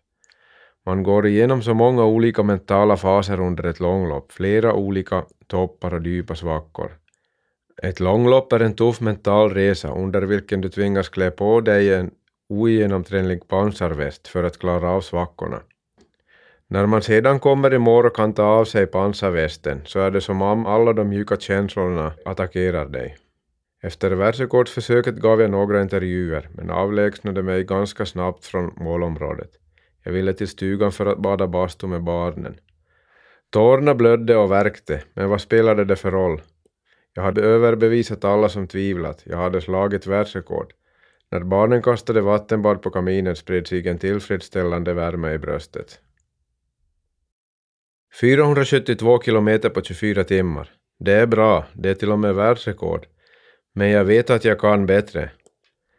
Man 0.85 1.03
går 1.03 1.27
igenom 1.27 1.61
så 1.61 1.73
många 1.73 2.05
olika 2.05 2.43
mentala 2.43 2.97
faser 2.97 3.39
under 3.39 3.63
ett 3.63 3.79
långlopp, 3.79 4.31
flera 4.31 4.73
olika 4.73 5.25
toppar 5.47 5.93
och 5.93 6.07
djupa 6.07 6.35
svackor. 6.35 6.91
Ett 7.83 7.99
långlopp 7.99 8.53
är 8.53 8.59
en 8.59 8.75
tuff 8.75 9.01
mental 9.01 9.53
resa 9.53 9.93
under 9.93 10.21
vilken 10.21 10.61
du 10.61 10.69
tvingas 10.69 11.09
klä 11.09 11.31
på 11.31 11.61
dig 11.61 11.93
en 11.93 12.11
ogenomtränlig 12.49 13.47
pansarväst 13.47 14.27
för 14.27 14.43
att 14.43 14.59
klara 14.59 14.89
av 14.89 15.01
svackorna. 15.01 15.61
När 16.73 16.85
man 16.85 17.01
sedan 17.01 17.39
kommer 17.39 17.73
i 17.73 17.77
mål 17.77 18.05
och 18.05 18.15
kan 18.15 18.33
ta 18.33 18.43
av 18.43 18.65
sig 18.65 18.87
pansarvästen 18.87 19.81
så 19.85 19.99
är 19.99 20.11
det 20.11 20.21
som 20.21 20.41
om 20.41 20.65
alla 20.65 20.93
de 20.93 21.09
mjuka 21.09 21.35
känslorna 21.35 22.13
attackerar 22.25 22.85
dig. 22.85 23.17
Efter 23.83 24.11
världsrekordförsöket 24.11 25.15
gav 25.15 25.41
jag 25.41 25.51
några 25.51 25.81
intervjuer, 25.81 26.49
men 26.53 26.69
avlägsnade 26.69 27.43
mig 27.43 27.63
ganska 27.63 28.05
snabbt 28.05 28.45
från 28.45 28.73
målområdet. 28.77 29.49
Jag 30.03 30.11
ville 30.11 30.33
till 30.33 30.47
stugan 30.47 30.91
för 30.91 31.05
att 31.05 31.17
bada 31.17 31.47
bastu 31.47 31.87
med 31.87 32.03
barnen. 32.03 32.55
Tårna 33.49 33.95
blödde 33.95 34.37
och 34.37 34.51
värkte, 34.51 35.03
men 35.13 35.29
vad 35.29 35.41
spelade 35.41 35.85
det 35.85 35.95
för 35.95 36.11
roll? 36.11 36.41
Jag 37.13 37.23
hade 37.23 37.41
överbevisat 37.41 38.23
alla 38.23 38.49
som 38.49 38.67
tvivlat, 38.67 39.21
jag 39.23 39.37
hade 39.37 39.61
slagit 39.61 40.07
världsrekord. 40.07 40.73
När 41.31 41.39
barnen 41.39 41.81
kastade 41.81 42.21
vattenbad 42.21 42.81
på 42.81 42.89
kaminen 42.89 43.35
spred 43.35 43.67
sig 43.67 43.87
en 43.87 43.97
tillfredsställande 43.97 44.93
värme 44.93 45.33
i 45.33 45.37
bröstet. 45.37 45.99
472 48.21 49.21
kilometer 49.21 49.69
på 49.69 49.81
24 49.81 50.23
timmar. 50.23 50.71
Det 50.99 51.11
är 51.11 51.25
bra, 51.25 51.65
det 51.73 51.89
är 51.89 51.93
till 51.93 52.11
och 52.11 52.19
med 52.19 52.35
världsrekord. 52.35 53.05
Men 53.75 53.89
jag 53.89 54.05
vet 54.05 54.29
att 54.29 54.45
jag 54.45 54.59
kan 54.59 54.85
bättre. 54.85 55.31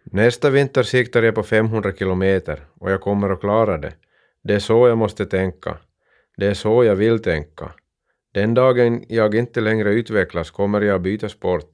Nästa 0.05 0.51
vinter 0.51 0.83
siktar 0.83 1.23
jag 1.23 1.35
på 1.35 1.43
500 1.43 1.93
kilometer 1.93 2.67
och 2.81 2.91
jag 2.91 3.01
kommer 3.01 3.31
att 3.31 3.41
klara 3.41 3.79
det. 3.79 3.93
Det 4.43 4.55
är 4.55 4.59
så 4.59 4.89
jag 4.89 4.99
måste 4.99 5.27
tänka. 5.27 5.79
Det 6.37 6.47
är 6.47 6.55
så 6.55 6.85
jag 6.85 6.97
vill 6.97 7.23
tänka. 7.23 7.73
Den 8.35 8.55
dagen 8.55 9.05
jag 9.09 9.35
inte 9.35 9.61
längre 9.61 9.93
utvecklas 9.93 10.51
kommer 10.51 10.81
jag 10.81 10.95
att 10.97 11.03
byta 11.03 11.29
sport. 11.29 11.73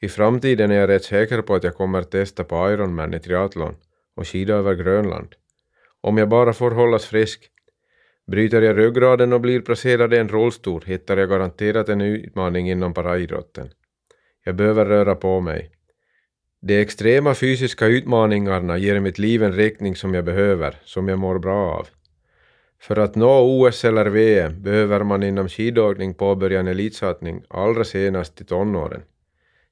I 0.00 0.08
framtiden 0.08 0.70
är 0.70 0.80
jag 0.80 0.88
rätt 0.88 1.04
säker 1.04 1.42
på 1.42 1.54
att 1.54 1.64
jag 1.64 1.74
kommer 1.74 1.98
att 2.00 2.10
testa 2.10 2.44
på 2.44 2.70
Ironman 2.70 3.14
i 3.14 3.20
triathlon 3.20 3.76
och 4.16 4.28
skida 4.28 4.54
över 4.54 4.74
Grönland. 4.74 5.34
Om 6.00 6.18
jag 6.18 6.28
bara 6.28 6.52
får 6.52 6.70
hållas 6.70 7.06
frisk. 7.06 7.49
Bryter 8.30 8.62
jag 8.62 8.78
ryggraden 8.78 9.32
och 9.32 9.40
blir 9.40 9.60
placerad 9.60 10.14
i 10.14 10.16
en 10.16 10.28
rullstol 10.28 10.82
hittar 10.86 11.16
jag 11.16 11.28
garanterat 11.28 11.88
en 11.88 12.00
utmaning 12.00 12.70
inom 12.70 12.94
paraidrotten. 12.94 13.68
Jag 14.44 14.54
behöver 14.54 14.86
röra 14.86 15.14
på 15.14 15.40
mig. 15.40 15.70
De 16.62 16.80
extrema 16.80 17.34
fysiska 17.34 17.86
utmaningarna 17.86 18.78
ger 18.78 19.00
mitt 19.00 19.18
liv 19.18 19.42
en 19.42 19.52
riktning 19.52 19.96
som 19.96 20.14
jag 20.14 20.24
behöver, 20.24 20.76
som 20.84 21.08
jag 21.08 21.18
mår 21.18 21.38
bra 21.38 21.72
av. 21.72 21.88
För 22.80 22.98
att 22.98 23.14
nå 23.14 23.40
OS 23.40 23.84
eller 23.84 24.06
VM 24.06 24.62
behöver 24.62 25.02
man 25.04 25.22
inom 25.22 25.48
skidåkning 25.48 26.14
påbörja 26.14 26.60
en 26.60 26.68
elitsatsning 26.68 27.42
allra 27.48 27.84
senast 27.84 28.40
i 28.40 28.44
tonåren. 28.44 29.02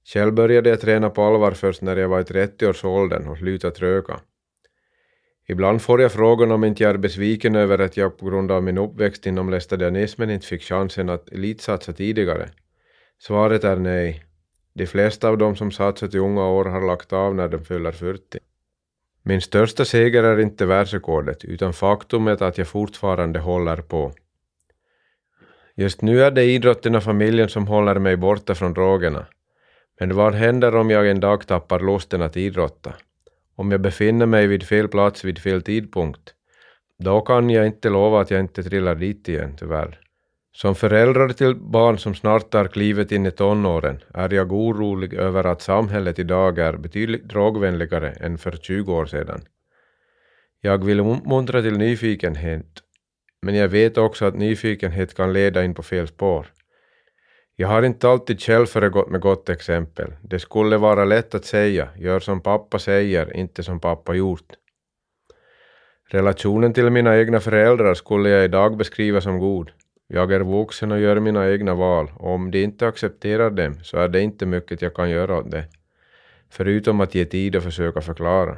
Själv 0.05 0.35
började 0.35 0.71
jag 0.71 0.81
träna 0.81 1.11
på 1.11 1.23
allvar 1.23 1.53
först 1.53 1.83
när 1.83 1.97
jag 1.97 2.09
var 2.09 2.21
i 2.21 2.25
30-årsåldern 2.25 3.29
och 3.29 3.39
slutade 3.39 3.81
röka. 3.81 4.21
Ibland 5.51 5.83
får 5.83 6.01
jag 6.01 6.13
frågan 6.13 6.53
om 6.53 6.65
inte 6.65 6.83
jag 6.83 6.95
är 6.95 6.99
besviken 6.99 7.57
över 7.57 7.79
att 7.79 7.97
jag 7.97 8.19
på 8.19 8.27
grund 8.27 8.53
av 8.53 8.63
min 8.63 8.79
uppväxt 8.79 9.27
inom 9.27 9.51
lästadianismen 9.51 10.31
inte 10.31 10.47
fick 10.47 10.63
chansen 10.63 11.09
att 11.09 11.29
elitsatsa 11.29 11.93
tidigare. 11.93 12.49
Svaret 13.19 13.65
är 13.65 13.77
nej. 13.77 14.25
De 14.75 14.87
flesta 14.87 15.29
av 15.29 15.39
dem 15.39 15.57
som 15.57 15.71
satsat 15.71 16.15
i 16.15 16.19
unga 16.19 16.49
år 16.49 16.65
har 16.65 16.87
lagt 16.87 17.13
av 17.13 17.35
när 17.35 17.49
de 17.49 17.65
fyller 17.65 17.93
40. 17.93 18.39
Min 19.23 19.41
största 19.41 19.85
seger 19.85 20.25
är 20.25 20.41
inte 20.41 20.67
världsrekordet, 20.67 21.45
utan 21.45 21.73
faktumet 21.73 22.43
att 22.43 22.59
jag 22.59 22.69
fortfarande 22.69 23.39
håller 23.39 23.77
på. 23.77 24.13
Just 25.75 26.03
nu 26.03 26.23
är 26.23 26.31
det 26.31 26.45
idrotten 26.45 26.95
och 26.95 27.03
familjen 27.03 27.49
som 27.49 27.67
håller 27.67 27.99
mig 27.99 28.17
borta 28.17 28.55
från 28.55 28.75
drogerna. 28.75 29.27
Men 30.01 30.17
vad 30.17 30.35
händer 30.35 30.77
om 30.77 30.91
jag 30.91 31.11
en 31.11 31.21
dag 31.21 31.47
tappar 31.47 31.81
lusten 31.81 32.23
att 32.23 32.37
idrotta? 32.37 32.95
Om 33.59 33.71
jag 33.71 33.81
befinner 33.81 34.27
mig 34.27 34.47
vid 34.47 34.63
fel 34.63 34.89
plats 34.89 35.25
vid 35.25 35.39
fel 35.39 35.63
tidpunkt? 35.63 36.35
Då 36.99 37.21
kan 37.21 37.51
jag 37.51 37.67
inte 37.67 37.89
lova 37.89 38.21
att 38.21 38.31
jag 38.31 38.41
inte 38.41 38.63
trillar 38.63 38.95
dit 38.95 39.29
igen, 39.29 39.57
tyvärr. 39.57 40.01
Som 40.53 40.75
förälder 40.75 41.29
till 41.29 41.55
barn 41.55 41.99
som 41.99 42.15
snart 42.15 42.51
tar 42.51 42.65
klivet 42.65 43.13
in 43.13 43.27
i 43.27 43.31
tonåren 43.31 44.01
är 44.15 44.35
jag 44.35 44.53
orolig 44.53 45.15
över 45.15 45.45
att 45.45 45.63
samhället 45.63 46.19
idag 46.19 46.59
är 46.59 46.77
betydligt 46.77 47.29
drogvänligare 47.29 48.11
än 48.11 48.39
för 48.39 48.53
20 48.53 48.95
år 48.95 49.07
sedan. 49.07 49.41
Jag 50.61 50.85
vill 50.85 51.01
uppmuntra 51.01 51.63
till 51.63 51.79
nyfikenhet, 51.79 52.83
men 53.43 53.55
jag 53.55 53.69
vet 53.69 53.99
också 53.99 54.25
att 54.25 54.35
nyfikenhet 54.35 55.15
kan 55.15 55.33
leda 55.33 55.65
in 55.65 55.75
på 55.75 55.83
fel 55.83 56.09
spår. 56.09 56.47
Jag 57.61 57.69
har 57.69 57.83
inte 57.83 58.09
alltid 58.09 58.41
själv 58.41 58.67
föregått 58.67 59.11
med 59.11 59.21
gott 59.21 59.49
exempel. 59.49 60.13
Det 60.23 60.39
skulle 60.39 60.77
vara 60.77 61.05
lätt 61.05 61.35
att 61.35 61.45
säga, 61.45 61.89
gör 61.97 62.21
som 62.21 62.41
pappa 62.41 62.79
säger, 62.79 63.37
inte 63.37 63.63
som 63.63 63.81
pappa 63.81 64.15
gjort. 64.15 64.53
Relationen 66.11 66.73
till 66.73 66.91
mina 66.91 67.19
egna 67.19 67.41
föräldrar 67.41 67.95
skulle 67.95 68.29
jag 68.29 68.45
idag 68.45 68.77
beskriva 68.77 69.21
som 69.21 69.39
god. 69.39 69.71
Jag 70.07 70.33
är 70.33 70.41
vuxen 70.41 70.93
och 70.93 71.01
gör 71.01 71.21
mina 71.21 71.51
egna 71.51 71.75
val 71.75 72.11
och 72.19 72.35
om 72.35 72.51
de 72.51 72.63
inte 72.63 72.89
accepterar 72.89 73.51
dem 73.51 73.75
så 73.83 73.97
är 73.97 74.09
det 74.09 74.21
inte 74.21 74.47
mycket 74.47 74.83
jag 74.83 74.95
kan 74.95 75.11
göra 75.11 75.39
åt 75.39 75.51
det. 75.51 75.65
Förutom 76.51 77.01
att 77.01 77.15
ge 77.15 77.25
tid 77.25 77.57
och 77.57 77.63
försöka 77.63 78.01
förklara. 78.01 78.57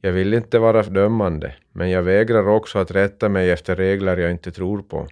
Jag 0.00 0.12
vill 0.12 0.34
inte 0.34 0.58
vara 0.58 0.82
dömande, 0.82 1.54
men 1.72 1.90
jag 1.90 2.02
vägrar 2.02 2.48
också 2.48 2.78
att 2.78 2.90
rätta 2.90 3.28
mig 3.28 3.50
efter 3.50 3.76
regler 3.76 4.16
jag 4.16 4.30
inte 4.30 4.50
tror 4.50 4.82
på. 4.82 5.06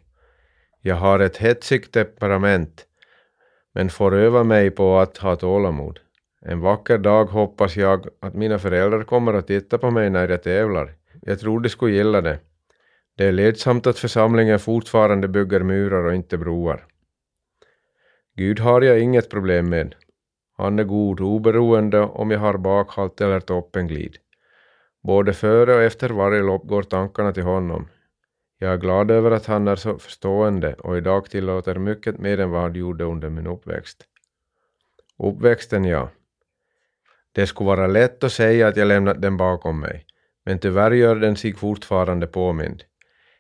Jag 0.87 0.97
har 0.97 1.19
ett 1.21 1.37
hetsigt 1.37 1.93
temperament, 1.93 2.87
men 3.75 3.91
får 3.91 4.15
öva 4.15 4.45
mig 4.45 4.71
på 4.71 4.99
att 4.99 5.19
ha 5.19 5.37
tålamod. 5.37 6.01
En 6.41 6.61
vacker 6.61 6.99
dag 6.99 7.25
hoppas 7.25 7.77
jag 7.77 8.07
att 8.21 8.35
mina 8.35 8.59
föräldrar 8.59 9.03
kommer 9.05 9.35
att 9.35 9.47
titta 9.47 9.79
på 9.79 9.91
mig 9.91 10.11
när 10.11 10.29
jag 10.29 10.43
tävlar. 10.43 10.95
Jag 11.23 11.41
tror 11.41 11.61
de 11.61 11.69
skulle 11.69 11.97
gilla 11.97 12.21
det. 12.21 12.39
Det 13.17 13.25
är 13.25 13.33
ledsamt 13.33 13.87
att 13.87 13.99
församlingen 13.99 14.59
fortfarande 14.59 15.29
bygger 15.29 15.61
murar 15.61 16.05
och 16.05 16.15
inte 16.15 16.39
broar. 16.39 16.87
Gud 18.37 18.61
har 18.61 18.83
jag 18.83 19.01
inget 19.01 19.31
problem 19.31 19.69
med. 19.69 19.95
Han 20.57 20.79
är 20.79 20.85
god 20.85 21.21
oberoende 21.21 22.01
om 22.01 22.31
jag 22.31 22.39
har 22.39 22.59
bakhalt 22.59 23.21
eller 23.21 23.41
toppenglid. 23.41 24.17
Både 25.03 25.33
före 25.33 25.75
och 25.75 25.83
efter 25.83 26.11
varje 26.11 26.43
lopp 26.43 26.67
går 26.67 26.83
tankarna 26.83 27.33
till 27.33 27.43
honom. 27.43 27.89
Jag 28.59 28.73
är 28.73 28.77
glad 28.77 29.11
över 29.11 29.31
att 29.31 29.47
han 29.47 29.69
är 29.69 29.77
så 29.77 29.99
förstående 29.99 30.75
och 30.75 30.97
idag 30.97 31.31
tillåter 31.31 31.75
mycket 31.75 32.19
mer 32.19 32.41
än 32.41 32.51
vad 32.51 32.63
han 32.63 32.75
gjorde 32.75 33.05
under 33.05 33.31
min 33.31 33.47
uppväxt. 33.47 34.05
Uppväxten, 35.19 35.85
ja. 35.85 36.11
Det 37.33 37.47
skulle 37.47 37.67
vara 37.67 37.87
lätt 37.87 38.25
att 38.25 38.33
säga 38.33 38.69
att 38.69 38.77
jag 38.77 38.89
lämnat 38.89 39.23
den 39.23 39.37
bakom 39.37 39.81
mig, 39.81 40.07
men 40.45 40.59
tyvärr 40.59 40.91
gör 40.91 41.17
den 41.17 41.37
sig 41.37 41.55
fortfarande 41.55 42.27
påmind. 42.27 42.83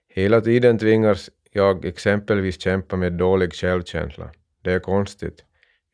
Hela 0.08 0.40
tiden 0.40 0.78
tvingas 0.78 1.30
jag 1.52 1.84
exempelvis 1.84 2.60
kämpa 2.60 2.96
med 2.96 3.12
dålig 3.12 3.54
självkänsla. 3.54 4.30
Det 4.62 4.72
är 4.72 4.78
konstigt. 4.78 5.44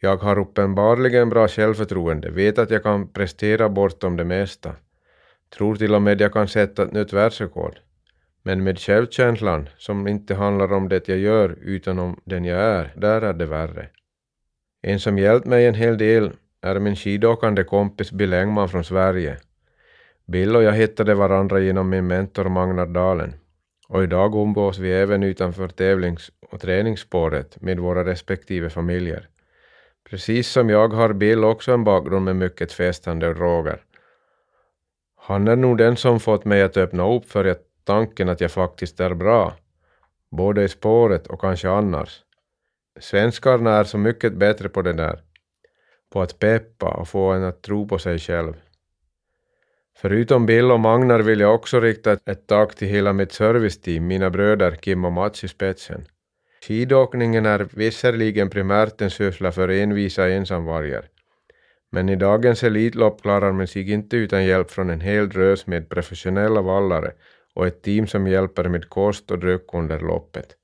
Jag 0.01 0.17
har 0.17 0.39
uppenbarligen 0.39 1.29
bra 1.29 1.49
självförtroende, 1.49 2.31
vet 2.31 2.59
att 2.59 2.71
jag 2.71 2.83
kan 2.83 3.09
prestera 3.13 3.69
bortom 3.69 4.17
det 4.17 4.25
mesta. 4.25 4.77
Tror 5.57 5.77
till 5.77 5.95
och 5.95 6.03
med 6.03 6.21
jag 6.21 6.33
kan 6.33 6.49
sätta 6.49 6.83
ett 6.83 6.93
nytt 6.93 7.13
världsrekord. 7.13 7.79
Men 8.43 8.63
med 8.63 8.79
självkänslan, 8.79 9.69
som 9.77 10.09
inte 10.09 10.35
handlar 10.35 10.73
om 10.73 10.89
det 10.89 11.09
jag 11.09 11.19
gör 11.19 11.59
utan 11.63 11.99
om 11.99 12.21
den 12.25 12.45
jag 12.45 12.59
är, 12.59 12.93
där 12.97 13.23
är 13.23 13.33
det 13.33 13.47
värre. 13.47 13.89
En 14.83 15.01
som 15.01 15.19
hjälpt 15.19 15.47
mig 15.47 15.67
en 15.67 15.75
hel 15.75 15.99
del 15.99 16.33
är 16.63 16.79
min 16.79 16.97
skidåkande 16.97 17.65
kompis 17.65 18.13
Bill 18.13 18.33
Engman 18.35 18.69
från 18.69 18.85
Sverige. 18.85 19.37
Bill 20.27 20.57
och 20.57 20.63
jag 20.63 20.73
hittade 20.73 21.15
varandra 21.15 21.61
genom 21.61 21.89
min 21.89 22.07
mentor 22.07 22.49
Magnar 22.49 22.87
Dalen. 22.87 23.35
Och 23.89 24.03
idag 24.03 24.35
umgås 24.35 24.79
vi 24.79 24.93
även 24.93 25.23
utanför 25.23 25.69
tävlings 25.69 26.31
och 26.51 26.61
träningsspåret 26.61 27.61
med 27.61 27.79
våra 27.79 28.05
respektive 28.05 28.71
familjer. 28.71 29.29
Precis 30.11 30.49
som 30.49 30.71
jag 30.71 30.89
har 30.89 31.13
Bill 31.13 31.45
också 31.45 31.73
en 31.73 31.85
bakgrund 31.85 32.25
med 32.25 32.37
mycket 32.37 32.73
festande 32.73 33.29
och 33.29 33.35
droger. 33.35 33.81
Han 35.17 35.49
är 35.49 35.57
nog 35.57 35.79
den 35.79 35.97
som 35.97 36.21
fått 36.21 36.45
mig 36.45 36.63
att 36.63 36.77
öppna 36.77 37.15
upp 37.15 37.31
för 37.31 37.45
tanken 37.85 38.29
att 38.29 38.41
jag 38.41 38.51
faktiskt 38.51 39.01
är 39.01 39.15
bra, 39.15 39.57
både 40.31 40.65
i 40.65 40.69
spåret 40.69 41.27
och 41.27 41.41
kanske 41.41 41.71
annars. 41.71 42.23
Svenskarna 43.01 43.77
är 43.77 43.85
så 43.85 43.99
mycket 43.99 44.33
bättre 44.33 44.69
på 44.69 44.83
det 44.83 44.93
där, 44.93 45.21
på 46.13 46.23
att 46.23 46.39
peppa 46.39 46.89
och 46.89 47.09
få 47.09 47.31
en 47.33 47.45
att 47.45 47.63
tro 47.63 47.89
på 47.89 47.99
sig 47.99 48.19
själv. 48.19 48.55
Förutom 49.97 50.47
Bill 50.47 50.71
och 50.71 50.81
Magnar 50.81 51.21
vill 51.21 51.41
jag 51.41 51.55
också 51.55 51.81
rikta 51.81 52.13
ett 52.13 52.47
tack 52.47 52.75
till 52.75 52.89
hela 52.89 53.13
mitt 53.13 53.33
serviceteam, 53.33 54.07
mina 54.07 54.31
bröder 54.31 54.71
Kim 54.77 55.05
och 55.05 55.13
Mats 55.13 55.45
i 55.45 55.49
spetsen. 55.49 56.07
Skidåkningen 56.67 57.47
är 57.47 57.69
visserligen 57.73 58.51
primärt 58.51 59.01
en 59.01 59.11
syssla 59.11 59.53
för 59.53 59.69
envisa 59.69 60.29
ensamvargar, 60.29 61.09
men 61.91 62.09
i 62.09 62.17
dagens 62.17 62.63
Elitlopp 62.63 63.23
klarar 63.23 63.53
man 63.53 63.67
sig 63.67 63.91
inte 63.93 64.17
utan 64.17 64.45
hjälp 64.45 64.71
från 64.71 64.91
en 64.91 65.01
hel 65.01 65.29
drös 65.29 65.67
med 65.67 65.89
professionella 65.89 66.63
vallare 66.63 67.13
och 67.55 67.67
ett 67.67 67.83
team 67.83 68.07
som 68.07 68.27
hjälper 68.27 68.69
med 68.69 68.89
kost 68.89 69.31
och 69.31 69.39
dryck 69.39 69.75
under 69.75 70.01
loppet. 70.01 70.57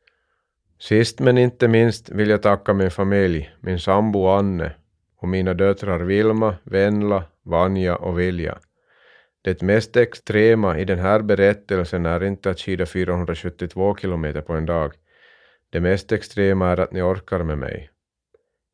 Sist 0.80 1.20
men 1.20 1.38
inte 1.38 1.68
minst 1.68 2.10
vill 2.10 2.30
jag 2.30 2.42
tacka 2.42 2.74
min 2.74 2.90
familj, 2.90 3.50
min 3.60 3.78
sambo 3.78 4.26
Anne 4.26 4.72
och 5.16 5.28
mina 5.28 5.54
döttrar 5.54 6.00
Vilma, 6.00 6.56
Venla, 6.62 7.24
Vanja 7.42 7.96
och 7.96 8.20
Vilja. 8.20 8.58
Det 9.42 9.62
mest 9.62 9.96
extrema 9.96 10.78
i 10.78 10.84
den 10.84 10.98
här 10.98 11.22
berättelsen 11.22 12.06
är 12.06 12.24
inte 12.24 12.50
att 12.50 12.60
skida 12.60 12.86
472 12.86 13.96
kilometer 13.96 14.40
på 14.40 14.52
en 14.52 14.66
dag. 14.66 14.92
Det 15.70 15.80
mest 15.80 16.12
extrema 16.12 16.68
är 16.68 16.80
att 16.80 16.92
ni 16.92 17.02
orkar 17.02 17.42
med 17.42 17.58
mig. 17.58 17.90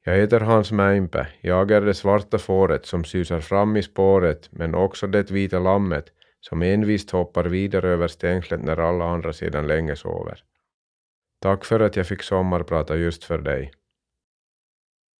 Jag 0.04 0.16
heter 0.16 0.40
Hans 0.40 0.72
Mäimpe, 0.72 1.26
jag 1.40 1.70
är 1.70 1.80
det 1.80 1.94
svarta 1.94 2.38
fåret 2.38 2.86
som 2.86 3.04
susar 3.04 3.40
fram 3.40 3.76
i 3.76 3.82
spåret 3.82 4.48
men 4.52 4.74
också 4.74 5.06
det 5.06 5.30
vita 5.30 5.58
lammet 5.58 6.04
som 6.48 6.62
envist 6.62 7.10
hoppar 7.10 7.44
vidare 7.44 7.88
över 7.88 8.08
stängslet 8.08 8.62
när 8.62 8.76
alla 8.76 9.04
andra 9.04 9.32
sedan 9.32 9.66
länge 9.66 9.96
sover. 9.96 10.44
Tack 11.40 11.64
för 11.64 11.80
att 11.80 11.96
jag 11.96 12.06
fick 12.06 12.22
sommarprata 12.22 12.96
just 12.96 13.24
för 13.24 13.38
dig. 13.38 13.72